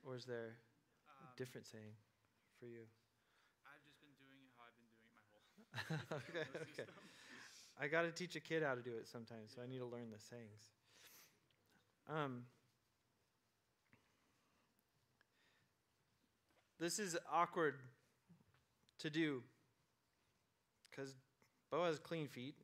Or 0.05 0.15
is 0.15 0.25
there 0.25 0.55
um, 1.07 1.27
a 1.27 1.37
different 1.37 1.67
saying 1.67 1.95
for 2.59 2.65
you? 2.65 2.83
I've 3.65 3.83
just 3.83 3.99
been 3.99 4.11
doing 4.19 4.39
it 4.43 4.51
how 4.57 4.63
I've 4.67 4.77
been 4.79 4.87
doing 4.91 5.07
it 5.07 5.15
my 5.15 5.23
whole 5.31 6.19
Okay, 6.29 6.47
okay. 6.73 6.89
I 7.81 7.87
got 7.87 8.03
to 8.03 8.11
teach 8.11 8.35
a 8.35 8.39
kid 8.39 8.63
how 8.63 8.75
to 8.75 8.81
do 8.81 8.91
it 8.91 9.07
sometimes, 9.07 9.51
so 9.55 9.61
I 9.61 9.67
need 9.67 9.79
to 9.79 9.85
learn 9.85 10.11
the 10.11 10.19
sayings. 10.19 10.71
Um, 12.09 12.43
this 16.79 16.99
is 16.99 17.17
awkward 17.31 17.75
to 18.99 19.09
do 19.09 19.41
because 20.89 21.15
Bo 21.71 21.85
has 21.85 21.97
clean 21.97 22.27
feet. 22.27 22.55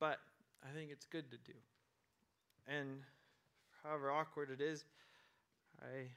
But 0.00 0.18
I 0.62 0.74
think 0.74 0.90
it's 0.90 1.06
good 1.06 1.30
to 1.30 1.36
do. 1.38 1.58
And 2.66 3.02
however 3.82 4.10
awkward 4.10 4.50
it 4.50 4.60
is, 4.60 4.84
I, 5.80 6.08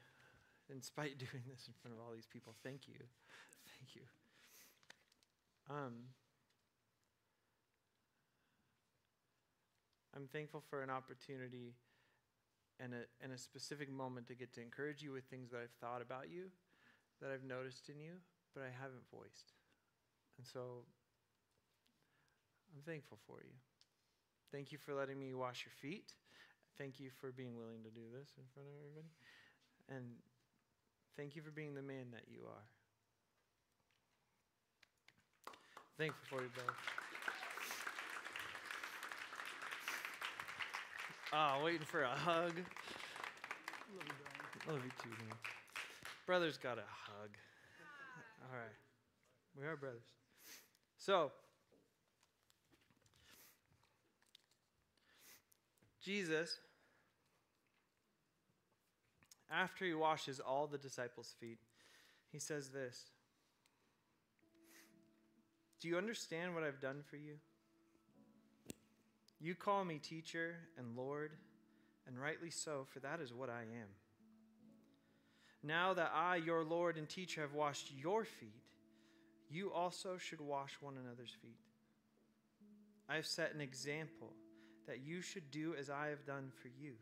in 0.71 0.81
spite 0.81 1.17
doing 1.17 1.43
this 1.49 1.67
in 1.67 1.73
front 1.81 1.95
of 1.97 2.03
all 2.03 2.13
these 2.13 2.27
people, 2.31 2.53
thank 2.63 2.87
you. 2.87 2.99
Thank 3.79 3.95
you. 3.95 4.01
Um, 5.69 5.93
I'm 10.15 10.27
thankful 10.27 10.63
for 10.69 10.81
an 10.81 10.89
opportunity 10.89 11.75
and 12.79 12.93
a, 12.93 13.03
and 13.21 13.33
a 13.33 13.37
specific 13.37 13.91
moment 13.91 14.27
to 14.27 14.35
get 14.35 14.53
to 14.53 14.61
encourage 14.61 15.01
you 15.01 15.11
with 15.11 15.25
things 15.25 15.51
that 15.51 15.59
I've 15.61 15.75
thought 15.81 16.01
about 16.01 16.29
you, 16.31 16.45
that 17.21 17.31
I've 17.31 17.43
noticed 17.43 17.89
in 17.89 17.99
you, 17.99 18.13
but 18.53 18.63
I 18.63 18.71
haven't 18.81 19.03
voiced. 19.11 19.53
And 20.37 20.47
so 20.47 20.85
I'm 22.75 22.81
thankful 22.85 23.17
for 23.27 23.39
you. 23.43 23.53
Thank 24.51 24.71
you 24.71 24.77
for 24.77 24.93
letting 24.93 25.19
me 25.19 25.33
wash 25.33 25.65
your 25.65 25.73
feet. 25.81 26.13
Thank 26.77 26.99
you 26.99 27.09
for 27.19 27.31
being 27.31 27.55
willing 27.57 27.83
to 27.83 27.89
do 27.89 28.01
this 28.13 28.29
in 28.37 28.43
front 28.53 28.69
of 28.69 28.75
everybody. 28.79 29.07
And 29.89 30.05
thank 31.17 31.35
you 31.35 31.41
for 31.41 31.51
being 31.51 31.73
the 31.73 31.81
man 31.81 32.11
that 32.11 32.23
you 32.31 32.41
are. 32.45 32.65
Thankful 35.97 36.23
for 36.29 36.43
you, 36.43 36.49
brother. 36.53 36.73
Oh, 41.33 41.63
waiting 41.63 41.85
for 41.85 42.03
a 42.03 42.09
hug. 42.09 42.53
Love 44.67 44.83
you 44.83 44.91
too, 45.01 45.09
man. 45.09 45.35
Brother's 46.25 46.57
got 46.57 46.77
a 46.77 46.87
hug. 46.87 47.29
All 48.43 48.57
right. 48.57 48.75
We 49.59 49.65
are 49.65 49.75
brothers. 49.75 50.05
So, 50.97 51.31
Jesus, 56.07 56.61
after 59.51 59.83
he 59.83 59.93
washes 59.93 60.39
all 60.39 60.65
the 60.65 60.77
disciples' 60.77 61.35
feet, 61.37 61.57
he 62.31 62.39
says 62.39 62.69
this 62.69 63.11
Do 65.81 65.89
you 65.89 65.97
understand 65.97 66.55
what 66.55 66.63
I've 66.63 66.79
done 66.79 67.03
for 67.09 67.17
you? 67.17 67.33
You 69.41 69.53
call 69.53 69.83
me 69.83 69.99
teacher 69.99 70.55
and 70.77 70.95
Lord, 70.95 71.31
and 72.07 72.17
rightly 72.17 72.51
so, 72.51 72.85
for 72.89 73.01
that 73.01 73.19
is 73.19 73.33
what 73.33 73.49
I 73.49 73.63
am. 73.63 73.89
Now 75.61 75.93
that 75.93 76.13
I, 76.15 76.37
your 76.37 76.63
Lord 76.63 76.95
and 76.95 77.09
teacher, 77.09 77.41
have 77.41 77.53
washed 77.53 77.91
your 77.93 78.23
feet, 78.23 78.63
you 79.49 79.73
also 79.73 80.17
should 80.17 80.39
wash 80.39 80.77
one 80.79 80.95
another's 80.95 81.35
feet. 81.41 81.59
I 83.09 83.15
have 83.15 83.25
set 83.25 83.53
an 83.53 83.59
example 83.59 84.31
that 84.87 85.05
you 85.05 85.21
should 85.21 85.51
do 85.51 85.75
as 85.79 85.89
I 85.89 86.07
have 86.07 86.25
done 86.25 86.51
for 86.61 86.69
you. 86.69 86.93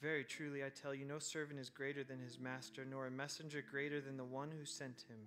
Very 0.00 0.24
truly, 0.24 0.62
I 0.62 0.68
tell 0.68 0.94
you, 0.94 1.04
no 1.04 1.18
servant 1.18 1.58
is 1.58 1.70
greater 1.70 2.04
than 2.04 2.20
his 2.20 2.38
master, 2.38 2.84
nor 2.84 3.06
a 3.06 3.10
messenger 3.10 3.62
greater 3.68 4.00
than 4.00 4.16
the 4.16 4.24
one 4.24 4.50
who 4.56 4.64
sent 4.64 5.04
him. 5.08 5.18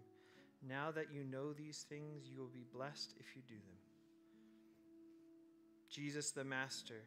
Now 0.68 0.92
that 0.92 1.12
you 1.12 1.24
know 1.24 1.54
these 1.54 1.86
things, 1.90 2.30
you 2.32 2.40
will 2.40 2.52
be 2.54 2.66
blessed 2.74 3.14
if 3.20 3.36
you 3.36 3.42
do 3.48 3.56
them. 3.56 3.78
Jesus 5.90 6.32
the 6.32 6.44
Master, 6.44 7.02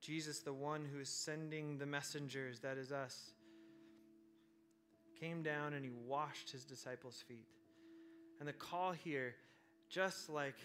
Jesus 0.00 0.40
the 0.40 0.52
one 0.52 0.86
who 0.90 1.00
is 1.00 1.10
sending 1.10 1.78
the 1.78 1.86
messengers, 1.86 2.60
that 2.60 2.78
is 2.78 2.90
us, 2.90 3.32
came 5.20 5.42
down 5.42 5.74
and 5.74 5.84
he 5.84 5.90
washed 6.06 6.50
his 6.50 6.64
disciples' 6.64 7.22
feet. 7.28 7.46
And 8.40 8.48
the 8.48 8.52
call 8.52 8.92
here, 8.92 9.34
just 9.90 10.30
like 10.30 10.56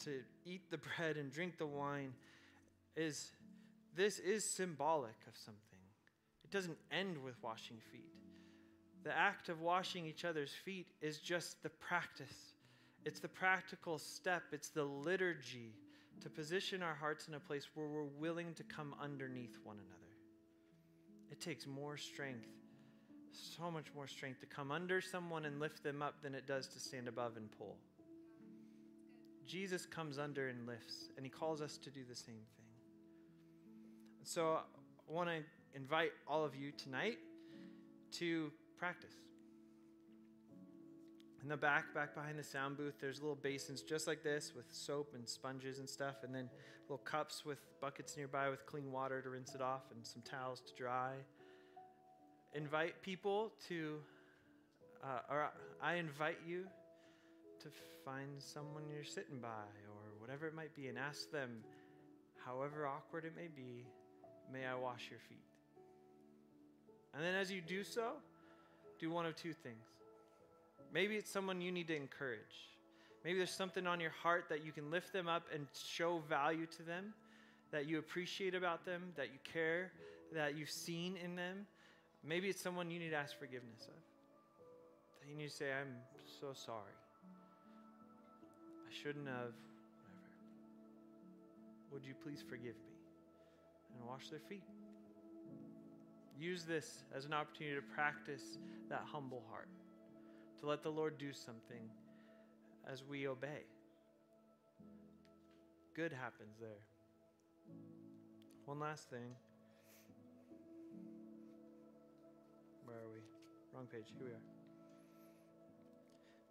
to 0.00 0.20
eat 0.44 0.70
the 0.70 0.78
bread 0.78 1.16
and 1.16 1.32
drink 1.32 1.58
the 1.58 1.66
wine, 1.66 2.12
is 2.96 3.30
this 3.96 4.18
is 4.18 4.44
symbolic 4.44 5.16
of 5.26 5.36
something. 5.36 5.60
It 6.44 6.50
doesn't 6.50 6.78
end 6.90 7.16
with 7.22 7.34
washing 7.42 7.78
feet. 7.92 8.12
The 9.04 9.16
act 9.16 9.48
of 9.48 9.60
washing 9.60 10.06
each 10.06 10.24
other's 10.24 10.52
feet 10.52 10.88
is 11.00 11.18
just 11.18 11.62
the 11.62 11.68
practice. 11.68 12.54
It's 13.04 13.20
the 13.20 13.28
practical 13.28 13.98
step. 13.98 14.42
It's 14.52 14.70
the 14.70 14.84
liturgy 14.84 15.74
to 16.22 16.30
position 16.30 16.82
our 16.82 16.94
hearts 16.94 17.28
in 17.28 17.34
a 17.34 17.40
place 17.40 17.68
where 17.74 17.86
we're 17.86 18.04
willing 18.04 18.54
to 18.54 18.62
come 18.62 18.94
underneath 19.02 19.58
one 19.62 19.76
another. 19.76 20.04
It 21.30 21.40
takes 21.40 21.66
more 21.66 21.96
strength, 21.96 22.48
so 23.32 23.70
much 23.70 23.86
more 23.94 24.06
strength 24.06 24.40
to 24.40 24.46
come 24.46 24.70
under 24.70 25.00
someone 25.00 25.44
and 25.44 25.60
lift 25.60 25.82
them 25.82 26.00
up 26.00 26.22
than 26.22 26.34
it 26.34 26.46
does 26.46 26.68
to 26.68 26.78
stand 26.78 27.08
above 27.08 27.36
and 27.36 27.50
pull. 27.58 27.76
Jesus 29.46 29.86
comes 29.86 30.18
under 30.18 30.48
and 30.48 30.66
lifts, 30.66 31.08
and 31.16 31.24
he 31.24 31.30
calls 31.30 31.60
us 31.60 31.76
to 31.78 31.90
do 31.90 32.00
the 32.08 32.14
same 32.16 32.34
thing. 32.56 32.64
So 34.22 34.58
I 34.58 35.12
want 35.12 35.28
to 35.28 35.36
invite 35.74 36.12
all 36.26 36.44
of 36.44 36.54
you 36.56 36.72
tonight 36.72 37.18
to 38.12 38.50
practice. 38.78 39.14
In 41.42 41.48
the 41.48 41.56
back, 41.58 41.92
back 41.94 42.14
behind 42.14 42.38
the 42.38 42.42
sound 42.42 42.78
booth, 42.78 42.94
there's 43.00 43.20
little 43.20 43.36
basins 43.36 43.82
just 43.82 44.06
like 44.06 44.22
this 44.22 44.52
with 44.56 44.64
soap 44.72 45.12
and 45.14 45.28
sponges 45.28 45.78
and 45.78 45.88
stuff, 45.88 46.16
and 46.22 46.34
then 46.34 46.48
little 46.88 47.04
cups 47.04 47.44
with 47.44 47.58
buckets 47.80 48.16
nearby 48.16 48.48
with 48.48 48.64
clean 48.64 48.90
water 48.90 49.20
to 49.20 49.28
rinse 49.28 49.54
it 49.54 49.60
off 49.60 49.82
and 49.94 50.06
some 50.06 50.22
towels 50.22 50.60
to 50.60 50.74
dry. 50.74 51.12
Invite 52.54 53.02
people 53.02 53.52
to, 53.68 53.98
uh, 55.02 55.20
or 55.28 55.50
I 55.82 55.94
invite 55.94 56.38
you 56.46 56.64
to 57.64 57.70
find 58.04 58.28
someone 58.38 58.82
you're 58.92 59.04
sitting 59.04 59.38
by 59.40 59.48
or 59.48 60.20
whatever 60.20 60.46
it 60.46 60.54
might 60.54 60.74
be 60.76 60.88
and 60.88 60.98
ask 60.98 61.30
them, 61.30 61.50
however 62.44 62.86
awkward 62.86 63.24
it 63.24 63.32
may 63.34 63.48
be, 63.48 63.86
may 64.52 64.66
I 64.66 64.74
wash 64.74 65.08
your 65.08 65.18
feet? 65.18 65.38
And 67.14 67.24
then 67.24 67.34
as 67.34 67.50
you 67.50 67.62
do 67.62 67.82
so, 67.82 68.12
do 69.00 69.10
one 69.10 69.24
of 69.24 69.34
two 69.34 69.54
things. 69.54 69.86
Maybe 70.92 71.16
it's 71.16 71.30
someone 71.30 71.62
you 71.62 71.72
need 71.72 71.88
to 71.88 71.96
encourage. 71.96 72.68
Maybe 73.24 73.38
there's 73.38 73.50
something 73.50 73.86
on 73.86 73.98
your 73.98 74.10
heart 74.10 74.44
that 74.50 74.62
you 74.62 74.70
can 74.70 74.90
lift 74.90 75.14
them 75.14 75.26
up 75.26 75.46
and 75.52 75.66
show 75.72 76.22
value 76.28 76.66
to 76.76 76.82
them, 76.82 77.14
that 77.72 77.86
you 77.86 77.98
appreciate 77.98 78.54
about 78.54 78.84
them, 78.84 79.04
that 79.16 79.28
you 79.28 79.38
care, 79.50 79.90
that 80.34 80.54
you've 80.54 80.70
seen 80.70 81.16
in 81.16 81.34
them. 81.34 81.66
Maybe 82.22 82.50
it's 82.50 82.60
someone 82.60 82.90
you 82.90 82.98
need 82.98 83.10
to 83.10 83.16
ask 83.16 83.38
forgiveness 83.38 83.88
of. 83.88 83.94
That 85.22 85.30
you 85.30 85.36
need 85.36 85.48
to 85.48 85.56
say, 85.56 85.72
I'm 85.72 85.96
so 86.40 86.48
sorry. 86.52 86.92
Shouldn't 89.02 89.26
have, 89.26 89.52
whatever. 90.06 90.30
Would 91.90 92.04
you 92.04 92.14
please 92.22 92.44
forgive 92.48 92.76
me? 92.76 92.94
And 93.92 94.08
wash 94.08 94.28
their 94.28 94.40
feet. 94.48 94.62
Use 96.38 96.64
this 96.64 97.04
as 97.14 97.24
an 97.24 97.32
opportunity 97.32 97.76
to 97.76 97.82
practice 97.94 98.58
that 98.88 99.02
humble 99.04 99.42
heart 99.50 99.68
to 100.60 100.66
let 100.66 100.82
the 100.82 100.90
Lord 100.90 101.18
do 101.18 101.32
something 101.32 101.88
as 102.90 103.02
we 103.04 103.26
obey. 103.26 103.64
Good 105.94 106.12
happens 106.12 106.56
there. 106.60 106.82
One 108.64 108.80
last 108.80 109.10
thing. 109.10 109.34
Where 112.84 112.96
are 112.96 113.12
we? 113.12 113.20
Wrong 113.72 113.86
page. 113.86 114.06
Here 114.18 114.26
we 114.26 114.32
are. 114.32 114.53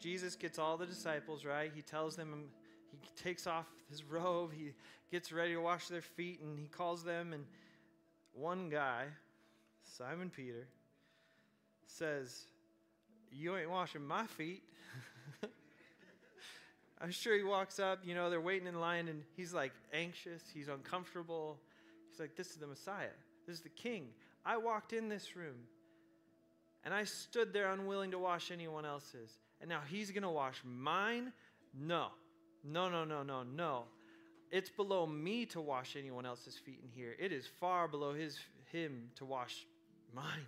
Jesus 0.03 0.35
gets 0.35 0.59
all 0.59 0.75
the 0.75 0.85
disciples, 0.85 1.45
right? 1.45 1.71
He 1.73 1.81
tells 1.81 2.17
them, 2.17 2.49
he 2.91 3.23
takes 3.23 3.47
off 3.47 3.65
his 3.89 4.03
robe, 4.03 4.51
he 4.53 4.73
gets 5.09 5.31
ready 5.31 5.53
to 5.53 5.61
wash 5.61 5.87
their 5.87 6.01
feet, 6.01 6.41
and 6.41 6.59
he 6.59 6.65
calls 6.65 7.05
them. 7.05 7.31
And 7.31 7.45
one 8.33 8.67
guy, 8.67 9.05
Simon 9.97 10.29
Peter, 10.29 10.67
says, 11.85 12.47
you 13.31 13.55
ain't 13.55 13.69
washing 13.69 14.05
my 14.05 14.27
feet. 14.27 14.63
I'm 17.01 17.11
sure 17.11 17.37
he 17.37 17.43
walks 17.43 17.79
up, 17.79 17.99
you 18.03 18.13
know, 18.13 18.29
they're 18.29 18.41
waiting 18.41 18.67
in 18.67 18.81
line 18.81 19.07
and 19.07 19.23
he's 19.37 19.53
like 19.53 19.71
anxious, 19.93 20.41
he's 20.53 20.67
uncomfortable. 20.67 21.59
He's 22.09 22.19
like, 22.19 22.35
This 22.35 22.49
is 22.49 22.57
the 22.57 22.67
Messiah, 22.67 23.07
this 23.47 23.55
is 23.55 23.61
the 23.61 23.69
King. 23.69 24.09
I 24.45 24.57
walked 24.57 24.91
in 24.91 25.07
this 25.07 25.37
room 25.37 25.55
and 26.83 26.93
I 26.93 27.05
stood 27.05 27.53
there 27.53 27.71
unwilling 27.71 28.11
to 28.11 28.19
wash 28.19 28.51
anyone 28.51 28.85
else's. 28.85 29.31
And 29.63 29.69
now 29.69 29.79
he's 29.89 30.11
going 30.11 30.23
to 30.23 30.29
wash 30.29 30.61
mine? 30.65 31.31
No, 31.73 32.07
no, 32.65 32.89
no, 32.89 33.05
no, 33.05 33.23
no, 33.23 33.43
no. 33.43 33.83
It's 34.51 34.69
below 34.69 35.07
me 35.07 35.45
to 35.47 35.61
wash 35.61 35.95
anyone 35.97 36.25
else's 36.25 36.57
feet 36.57 36.81
in 36.83 36.89
here. 36.89 37.15
It 37.17 37.31
is 37.31 37.47
far 37.47 37.87
below 37.87 38.13
his, 38.13 38.37
him 38.73 39.09
to 39.15 39.23
wash 39.23 39.65
mine. 40.13 40.45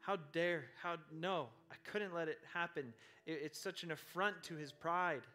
How 0.00 0.16
dare, 0.32 0.64
how, 0.82 0.96
no, 1.12 1.48
I 1.70 1.74
couldn't 1.84 2.14
let 2.14 2.26
it 2.28 2.38
happen. 2.54 2.94
It, 3.26 3.38
it's 3.44 3.60
such 3.60 3.82
an 3.82 3.90
affront 3.90 4.42
to 4.44 4.54
his 4.54 4.72
pride. 4.72 5.26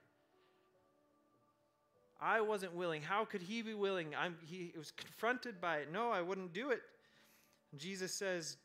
I 2.20 2.42
wasn't 2.42 2.74
willing. 2.74 3.04
How 3.04 3.26
could 3.26 3.44
he 3.44 3.62
be 3.62 3.76
willing? 3.76 4.16
I'm, 4.18 4.38
he 4.44 4.74
was 4.76 4.90
confronted 4.90 5.62
by 5.62 5.78
it. 5.78 5.94
No, 5.94 6.10
I 6.10 6.22
wouldn't 6.22 6.52
do 6.52 6.72
it. 6.72 6.82
Jesus 7.78 8.12
says, 8.12 8.58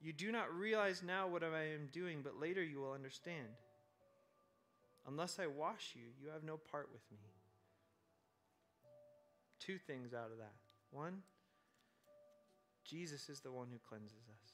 You 0.00 0.12
do 0.12 0.30
not 0.30 0.54
realize 0.54 1.02
now 1.02 1.26
what 1.26 1.42
I 1.42 1.72
am 1.74 1.88
doing, 1.92 2.20
but 2.22 2.38
later 2.40 2.62
you 2.62 2.80
will 2.80 2.92
understand. 2.92 3.48
Unless 5.06 5.38
I 5.38 5.46
wash 5.46 5.94
you, 5.94 6.02
you 6.22 6.30
have 6.32 6.44
no 6.44 6.56
part 6.56 6.88
with 6.92 7.02
me. 7.10 7.18
two 9.58 9.78
things 9.78 10.14
out 10.14 10.30
of 10.30 10.38
that. 10.38 10.54
One, 10.90 11.18
Jesus 12.84 13.28
is 13.28 13.40
the 13.40 13.52
one 13.52 13.68
who 13.70 13.78
cleanses 13.86 14.28
us. 14.32 14.52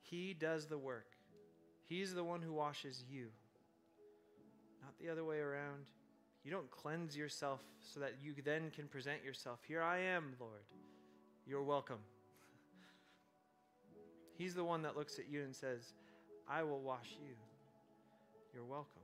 He 0.00 0.32
does 0.32 0.66
the 0.66 0.78
work. 0.78 1.16
He's 1.84 2.14
the 2.14 2.24
one 2.24 2.40
who 2.40 2.52
washes 2.52 3.04
you, 3.10 3.28
not 4.82 4.94
the 4.98 5.10
other 5.10 5.24
way 5.24 5.38
around. 5.38 5.90
You 6.44 6.50
don't 6.50 6.70
cleanse 6.70 7.16
yourself 7.16 7.60
so 7.80 8.00
that 8.00 8.14
you 8.22 8.34
then 8.44 8.70
can 8.70 8.86
present 8.86 9.24
yourself. 9.24 9.58
Here 9.66 9.82
I 9.82 9.98
am, 9.98 10.34
Lord. 10.40 10.62
You're 11.46 11.62
welcome. 11.62 11.98
He's 14.36 14.54
the 14.54 14.64
one 14.64 14.82
that 14.82 14.96
looks 14.96 15.18
at 15.18 15.28
you 15.30 15.42
and 15.42 15.54
says, 15.54 15.94
I 16.48 16.62
will 16.62 16.80
wash 16.80 17.16
you. 17.20 17.34
You're 18.54 18.64
welcome. 18.64 19.02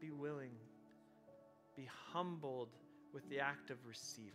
Be 0.00 0.10
willing, 0.10 0.52
be 1.76 1.88
humbled 2.12 2.70
with 3.12 3.28
the 3.28 3.40
act 3.40 3.70
of 3.70 3.76
receiving. 3.86 4.32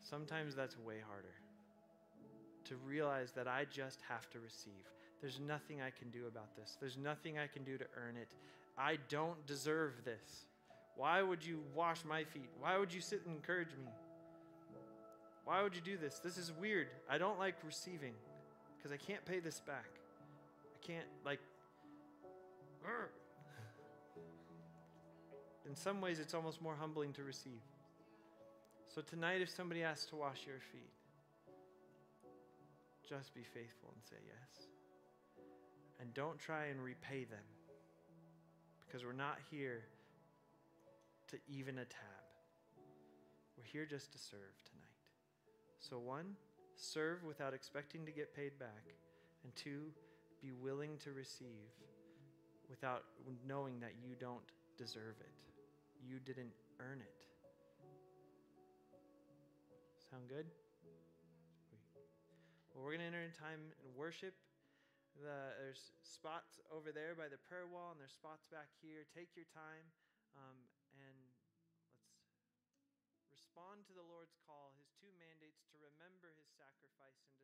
Sometimes 0.00 0.54
that's 0.54 0.78
way 0.78 0.96
harder 1.06 1.34
to 2.64 2.76
realize 2.76 3.32
that 3.32 3.48
I 3.48 3.64
just 3.70 4.00
have 4.08 4.28
to 4.30 4.40
receive. 4.40 4.84
There's 5.20 5.40
nothing 5.40 5.80
I 5.80 5.90
can 5.90 6.10
do 6.10 6.26
about 6.26 6.54
this, 6.56 6.76
there's 6.80 6.96
nothing 6.96 7.38
I 7.38 7.46
can 7.46 7.64
do 7.64 7.78
to 7.78 7.84
earn 7.96 8.16
it. 8.16 8.28
I 8.78 8.98
don't 9.08 9.44
deserve 9.46 10.04
this. 10.04 10.46
Why 10.96 11.22
would 11.22 11.44
you 11.44 11.62
wash 11.74 12.04
my 12.04 12.24
feet? 12.24 12.50
Why 12.60 12.78
would 12.78 12.92
you 12.92 13.00
sit 13.00 13.22
and 13.26 13.34
encourage 13.34 13.70
me? 13.78 13.88
Why 15.50 15.64
would 15.64 15.74
you 15.74 15.80
do 15.80 15.96
this? 15.96 16.20
This 16.20 16.38
is 16.38 16.52
weird. 16.52 16.86
I 17.10 17.18
don't 17.18 17.36
like 17.36 17.56
receiving 17.66 18.14
because 18.76 18.92
I 18.92 18.96
can't 18.96 19.24
pay 19.24 19.40
this 19.40 19.58
back. 19.58 19.88
I 20.76 20.86
can't, 20.86 21.06
like, 21.24 21.40
in 25.68 25.74
some 25.74 26.00
ways, 26.00 26.20
it's 26.20 26.34
almost 26.34 26.62
more 26.62 26.76
humbling 26.76 27.12
to 27.14 27.24
receive. 27.24 27.64
So 28.94 29.02
tonight, 29.02 29.40
if 29.40 29.50
somebody 29.50 29.82
asks 29.82 30.06
to 30.10 30.16
wash 30.16 30.46
your 30.46 30.60
feet, 30.70 30.92
just 33.08 33.34
be 33.34 33.42
faithful 33.42 33.92
and 33.92 34.04
say 34.08 34.18
yes. 34.24 34.68
And 36.00 36.14
don't 36.14 36.38
try 36.38 36.66
and 36.66 36.80
repay 36.80 37.24
them 37.24 37.42
because 38.86 39.04
we're 39.04 39.14
not 39.14 39.38
here 39.50 39.82
to 41.26 41.38
even 41.48 41.78
a 41.78 41.84
tab. 41.86 42.22
We're 43.58 43.64
here 43.64 43.84
just 43.84 44.12
to 44.12 44.18
serve 44.18 44.54
tonight. 44.64 44.79
So, 45.80 45.98
one, 45.98 46.36
serve 46.76 47.24
without 47.24 47.54
expecting 47.54 48.06
to 48.06 48.12
get 48.12 48.34
paid 48.34 48.58
back. 48.58 48.94
And 49.42 49.54
two, 49.56 49.92
be 50.42 50.52
willing 50.52 50.98
to 51.04 51.12
receive 51.12 51.72
without 52.68 53.04
knowing 53.48 53.80
that 53.80 53.94
you 54.04 54.14
don't 54.20 54.44
deserve 54.76 55.16
it. 55.20 55.32
You 56.06 56.20
didn't 56.20 56.52
earn 56.78 57.00
it. 57.00 57.20
Sound 60.10 60.28
good? 60.28 60.46
Well, 62.74 62.84
we're 62.86 62.96
going 62.96 63.04
to 63.04 63.10
enter 63.10 63.26
in 63.26 63.34
time 63.34 63.60
and 63.84 63.90
worship. 63.94 64.34
The, 65.18 65.54
there's 65.58 65.92
spots 66.00 66.62
over 66.70 66.94
there 66.94 67.18
by 67.18 67.26
the 67.26 67.38
prayer 67.50 67.66
wall, 67.66 67.92
and 67.92 67.98
there's 67.98 68.14
spots 68.14 68.46
back 68.48 68.70
here. 68.80 69.04
Take 69.10 69.34
your 69.34 69.46
time 69.50 69.84
um, 70.38 70.58
and 70.94 71.18
let's 73.10 73.30
respond 73.30 73.86
to 73.90 73.94
the 73.94 74.06
Lord's 74.06 74.38
call, 74.46 74.74
his 74.78 74.90
two 74.98 75.10
mandates 75.18 75.66
to 75.74 75.76
remember 75.78 76.30
his 76.38 76.49
sacrifice 76.60 77.16
and 77.24 77.39